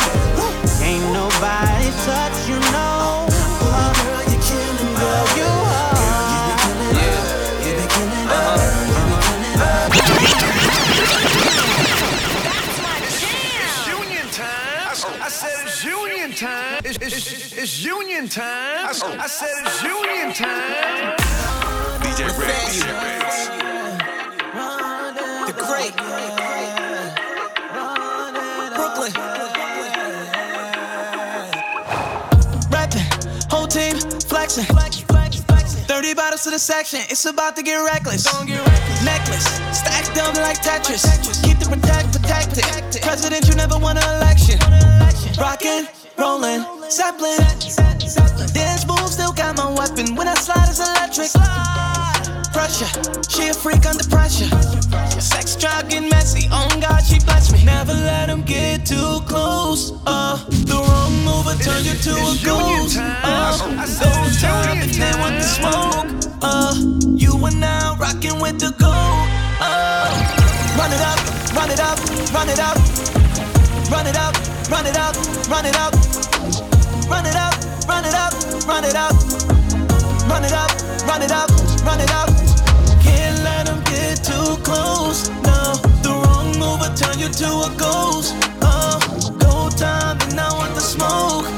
Ain't 0.83 1.07
nobody 1.15 1.89
touch 2.07 2.39
you, 2.49 2.59
no. 2.75 3.27
Oh, 3.31 3.93
girl, 4.03 4.25
you 4.33 4.39
killing 4.49 4.95
girl, 4.99 5.27
you 5.39 5.51
are. 5.79 5.97
Yeah. 6.99 7.65
You 7.65 7.73
be 7.79 7.87
killing 7.95 8.27
her. 8.33 8.59
It's 13.65 13.87
union 13.87 14.27
time. 14.33 14.87
I 15.23 15.29
said 15.31 15.57
it's 15.65 15.85
union 15.85 16.31
time. 16.33 16.81
It's, 16.85 16.99
it's, 16.99 17.53
it's 17.57 17.85
union 17.85 18.29
time. 18.29 18.87
I 18.87 19.27
said 19.29 19.55
it's 19.65 19.83
union 19.83 20.33
time. 20.35 21.17
DJ 22.03 22.21
Ritz. 22.39 22.79
The 22.83 23.98
great 25.69 25.95
Brooklyn. 28.73 29.13
Rapping, 32.73 33.05
whole 33.51 33.67
team 33.67 33.97
flexing. 34.33 34.65
30 34.65 36.15
bottles 36.15 36.45
to 36.45 36.51
the 36.51 36.59
section, 36.59 37.01
it's 37.11 37.27
about 37.27 37.55
to 37.57 37.63
get 37.63 37.77
reckless. 37.85 38.25
Necklace, 39.05 39.45
stacked 39.77 40.17
up 40.17 40.35
like 40.37 40.59
Tetris. 40.63 41.05
Keep 41.45 41.59
the 41.59 41.69
protect 41.69 42.13
protected. 42.13 43.03
President, 43.03 43.47
you 43.47 43.55
never 43.55 43.79
won 43.79 43.99
an 43.99 44.05
election. 44.17 44.59
Rockin', 45.39 45.87
rollin', 46.17 46.65
Zeppelin. 46.91 47.37
Dance 48.55 48.87
move, 48.87 49.09
still 49.09 49.33
got 49.33 49.57
my 49.57 49.71
weapon. 49.71 50.15
When 50.15 50.29
I 50.29 50.35
slide, 50.35 50.69
it's 50.69 50.81
electric 50.81 51.98
pressure. 52.59 52.91
She 53.31 53.49
a 53.49 53.55
freak 53.55 53.87
under 53.87 54.03
pressure. 54.11 54.51
Sex, 55.21 55.55
drug, 55.55 55.93
and 55.93 56.11
messy. 56.11 56.49
Oh 56.51 56.67
On 56.73 56.81
God, 56.81 57.03
she 57.07 57.19
bless 57.21 57.53
me. 57.53 57.65
Never 57.65 57.95
let 57.95 58.29
him 58.29 58.43
get 58.43 58.85
too 58.85 59.21
close. 59.31 59.93
Uh, 60.07 60.37
the 60.67 60.75
wrong 60.75 61.15
move 61.25 61.47
will 61.47 61.61
turn 61.63 61.85
you 61.87 61.95
to 62.07 62.13
a 62.31 62.35
ghost. 62.43 62.99
Uh, 62.99 63.87
those 64.03 64.43
time 64.43 64.79
if 64.83 64.93
they 64.99 65.15
want 65.23 65.37
to 65.39 65.49
smoke. 65.59 66.09
Uh, 66.43 66.75
you 67.23 67.33
are 67.47 67.55
now 67.55 67.97
rocking 67.97 68.41
with 68.41 68.59
the 68.59 68.75
gold. 68.83 69.27
Uh, 69.63 70.11
run 70.79 70.91
it 70.91 71.03
up, 71.11 71.19
run 71.55 71.71
it 71.71 71.81
up, 71.81 71.99
run 72.35 72.49
it 72.49 72.59
up. 72.59 72.77
Run 73.89 74.07
it 74.07 74.17
up, 74.17 74.35
run 74.69 74.87
it 74.87 74.97
up, 74.99 75.15
run 75.49 75.65
it 75.65 75.77
up. 75.77 75.95
Run 77.09 77.25
it 77.25 77.37
up, 77.37 77.55
run 77.89 78.05
it 78.05 78.15
up, 78.15 78.33
run 78.67 78.85
it 78.85 78.97
up. 78.97 79.15
Run 80.29 80.45
it 80.45 80.53
up, 80.53 80.71
run 81.09 81.23
it 81.23 81.33
up, 81.33 81.49
run 81.87 82.01
it 82.01 82.11
up 82.11 82.28
too 84.49 84.63
close. 84.63 85.29
No, 85.43 85.75
the 86.03 86.11
wrong 86.23 86.47
move 86.59 86.81
will 86.81 86.95
turn 86.95 87.19
you 87.19 87.29
to 87.29 87.49
a 87.69 87.71
ghost. 87.77 88.35
Uh, 88.63 88.99
go 89.39 89.69
time 89.71 90.19
and 90.23 90.41
I 90.41 90.53
want 90.55 90.75
the 90.75 90.81
smoke. 90.81 91.58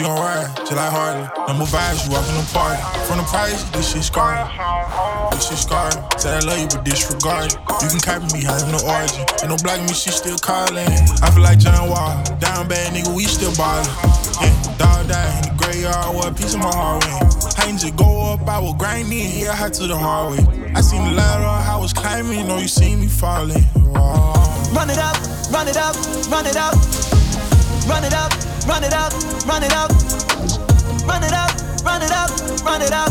She 0.00 0.06
gon' 0.06 0.16
ride, 0.16 0.48
she 0.66 0.74
like 0.74 0.88
Harley. 0.88 1.28
Number 1.44 1.68
vibes, 1.68 2.08
you 2.08 2.16
walk 2.16 2.24
in 2.24 2.32
the 2.32 2.48
party. 2.56 2.80
From 3.04 3.18
the 3.20 3.24
price, 3.24 3.68
this 3.68 3.92
shit 3.92 4.02
scarred. 4.02 4.48
This 5.30 5.44
shit 5.44 5.58
scarred. 5.58 5.92
Said 6.16 6.40
I 6.40 6.46
love 6.48 6.56
you, 6.56 6.68
but 6.72 6.88
disregard. 6.88 7.52
it. 7.52 7.60
You 7.84 7.88
can 7.92 8.00
copy 8.00 8.24
me, 8.32 8.48
I 8.48 8.56
have 8.56 8.72
no 8.72 8.80
origin. 8.80 9.28
Ain't 9.44 9.52
no 9.52 9.60
block 9.60 9.76
me, 9.84 9.92
she 9.92 10.08
still 10.08 10.40
calling. 10.40 10.88
I 11.20 11.28
feel 11.28 11.44
like 11.44 11.58
John 11.58 11.92
Wall. 11.92 12.16
Down 12.40 12.64
bad 12.64 12.96
nigga, 12.96 13.12
we 13.12 13.28
still 13.28 13.52
ballin'. 13.60 13.84
Yeah, 14.40 14.56
dog 14.80 15.04
died 15.04 15.36
in 15.36 15.52
the 15.52 15.54
graveyard, 15.60 16.16
what 16.16 16.32
piece 16.32 16.56
of 16.56 16.64
my 16.64 16.72
heart 16.72 17.04
went. 17.04 17.60
I 17.60 17.68
ain't 17.68 17.80
just 17.84 17.94
go 18.00 18.32
up, 18.32 18.48
I 18.48 18.56
was 18.56 18.72
grinding, 18.80 19.36
yeah, 19.36 19.52
high 19.52 19.68
to 19.68 19.84
the 19.86 19.98
hard 19.98 20.32
way. 20.32 20.72
I 20.72 20.80
seen 20.80 21.04
the 21.04 21.12
ladder, 21.12 21.44
I 21.44 21.76
was 21.76 21.92
climbing, 21.92 22.48
know 22.48 22.56
you 22.56 22.72
see 22.72 22.96
me 22.96 23.06
falling. 23.06 23.68
Run 24.72 24.88
it 24.88 24.96
up, 24.96 25.20
run 25.52 25.68
it 25.68 25.76
up, 25.76 25.92
run 26.32 26.48
it 26.48 26.56
up, 26.56 26.72
run 27.84 28.04
it 28.08 28.14
up, 28.16 28.32
run 28.70 28.84
it 28.84 28.94
up, 28.94 29.12
run 29.46 29.64
it 29.64 29.74
up, 29.74 29.90
run 31.04 31.24
it 31.24 31.34
up, 31.34 31.50
run 31.84 32.02
it 32.02 32.12
up, 32.12 32.30
run 32.64 32.80
it 32.80 32.92
up, 32.92 33.10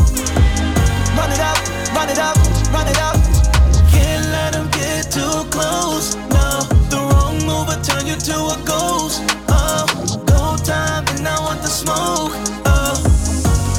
run 1.14 1.30
it 1.30 1.40
up, 1.40 1.58
run 1.94 2.08
it 2.08 2.18
up, 2.18 2.36
run 2.72 2.88
it 2.88 2.98
up. 2.98 3.16
Can't 3.92 4.24
let 4.32 4.54
them 4.54 4.70
get 4.70 5.12
too 5.12 5.44
close. 5.52 6.16
No, 6.32 6.64
the 6.88 7.00
wrong 7.12 7.36
move 7.44 7.68
will 7.68 7.82
turn 7.82 8.06
you 8.06 8.16
to 8.16 8.36
a 8.54 8.58
ghost. 8.64 9.20
Oh, 9.48 9.84
go 10.24 10.56
time 10.64 11.04
and 11.12 11.28
I 11.28 11.38
want 11.40 11.60
the 11.60 11.68
smoke. 11.68 12.32
Oh, 12.64 12.96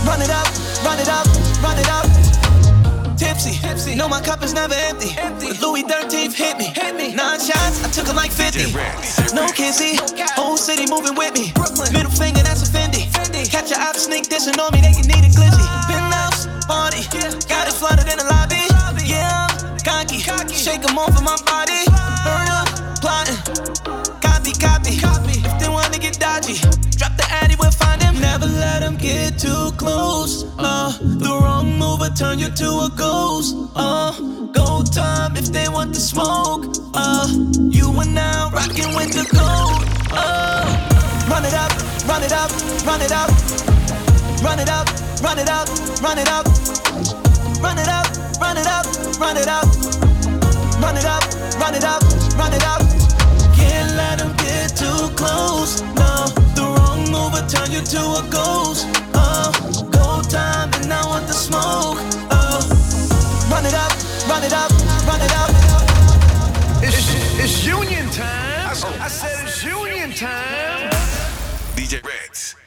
run 0.06 0.22
it 0.22 0.30
up, 0.30 0.48
run 0.86 1.00
it 1.00 1.10
up, 1.10 1.26
run 1.66 1.78
it 1.80 1.90
up. 1.90 2.06
Tipsy, 3.18 3.58
tipsy. 3.58 3.96
No, 3.96 4.08
my 4.08 4.22
cup 4.22 4.44
is 4.44 4.54
never 4.54 4.76
empty. 4.76 5.16
empty. 5.18 5.58
Louis 5.60 5.84
13th 5.84 6.34
hit 6.34 6.58
me. 6.60 6.66
Hit 6.76 6.96
me. 6.96 7.16
Took 7.92 8.08
'em 8.08 8.16
like 8.16 8.32
50. 8.32 8.72
No 9.34 9.46
kissy, 9.48 10.00
whole 10.36 10.58
city 10.58 10.86
moving 10.88 11.16
with 11.16 11.34
me. 11.34 11.52
Middle 11.92 12.12
finger, 12.12 12.42
that's 12.42 12.62
a 12.64 12.72
Fendi. 12.72 13.04
Catch 13.52 13.70
your 13.70 13.82
op 13.82 13.96
sneak 13.98 14.30
dissing 14.30 14.58
on 14.60 14.72
me, 14.74 14.80
they 14.82 14.94
can 14.94 15.08
need 15.12 15.26
a 15.26 15.32
glizzy. 15.38 15.66
Penthouse, 15.88 16.48
party, 16.68 17.04
got 17.50 17.68
it 17.68 17.74
flooded 17.74 18.08
in 18.12 18.18
the 18.18 18.26
lobby. 18.34 18.64
Yeah, 19.06 19.48
I'm 19.70 19.78
cocky, 19.84 20.20
shake 20.56 20.84
'em 20.88 20.98
off 20.98 21.10
of 21.10 21.24
my 21.24 21.36
body. 21.46 21.84
Burn 22.24 22.48
up, 22.60 22.70
plotting, 23.02 23.38
copy, 24.22 24.54
copy. 25.00 25.31
Them 28.92 29.00
get 29.00 29.40
too 29.40 29.72
close. 29.78 30.46
Uh, 30.58 30.92
the 31.02 31.30
wrong 31.42 31.78
move 31.78 32.00
will 32.00 32.10
turn 32.10 32.40
you 32.40 32.50
to 32.50 32.68
a 32.68 32.90
ghost. 32.96 33.56
Uh, 33.76 34.12
go 34.52 34.84
time 34.84 35.36
if 35.36 35.46
they 35.48 35.68
want 35.70 35.94
the 35.94 36.00
smoke. 36.00 36.66
Uh, 36.94 37.28
you 37.70 37.88
are 37.88 38.06
now 38.06 38.50
rocking 38.52 38.96
with 38.96 39.12
the 39.14 39.26
gold. 39.32 39.84
Uh, 40.12 40.66
run 41.30 41.46
it 41.46 41.54
up, 41.54 41.72
run 42.08 42.24
it 42.24 42.32
up, 42.32 42.52
run 42.86 43.02
it 43.02 43.12
up, 43.12 43.30
run 44.44 44.60
it 44.60 44.70
up, 44.70 44.88
run 45.22 45.40
it 45.40 45.50
up, 45.50 45.68
run 46.02 46.18
it 46.20 46.28
up, 46.28 46.46
run 47.62 47.78
it 47.78 47.88
up, 47.88 48.06
run 48.42 48.58
it 48.58 48.68
up, 48.68 48.86
run 49.20 49.38
it 49.38 49.48
up, 49.48 49.66
run 50.82 50.98
it 50.98 51.06
up, 51.06 51.24
run 51.60 51.76
it 51.76 51.84
up, 51.84 52.02
run 52.38 52.54
it 52.54 52.64
up. 52.66 52.82
Can't 53.56 53.96
let 53.96 54.20
them 54.20 54.36
get 54.38 54.76
too 54.76 55.10
close. 55.16 55.82
No, 55.96 56.41
the 57.48 57.58
wrong 57.58 57.72
move 57.72 57.72
will 57.72 57.72
turn 57.72 57.72
you 57.72 57.82
to 57.82 58.00
a 58.00 58.30
ghost. 58.30 58.88
Uh, 59.14 59.52
go 59.92 60.22
time 60.30 60.70
and 60.74 60.94
I 60.94 61.06
want 61.06 61.28
the 61.28 61.34
smoke. 61.34 61.98
Uh, 62.30 62.62
run 63.50 63.66
it 63.66 63.74
up, 63.74 63.92
run 64.28 64.44
it 64.44 64.54
up, 64.54 64.72
run 65.08 65.22
it 65.22 65.32
up. 65.36 65.50
It's, 66.84 67.40
it's 67.40 67.66
union 67.66 68.10
time. 68.10 68.70
I 69.00 69.08
said 69.08 69.48
it's 69.48 69.64
union 69.64 70.12
time. 70.12 70.92
DJ 71.76 72.04
Ritz. 72.04 72.61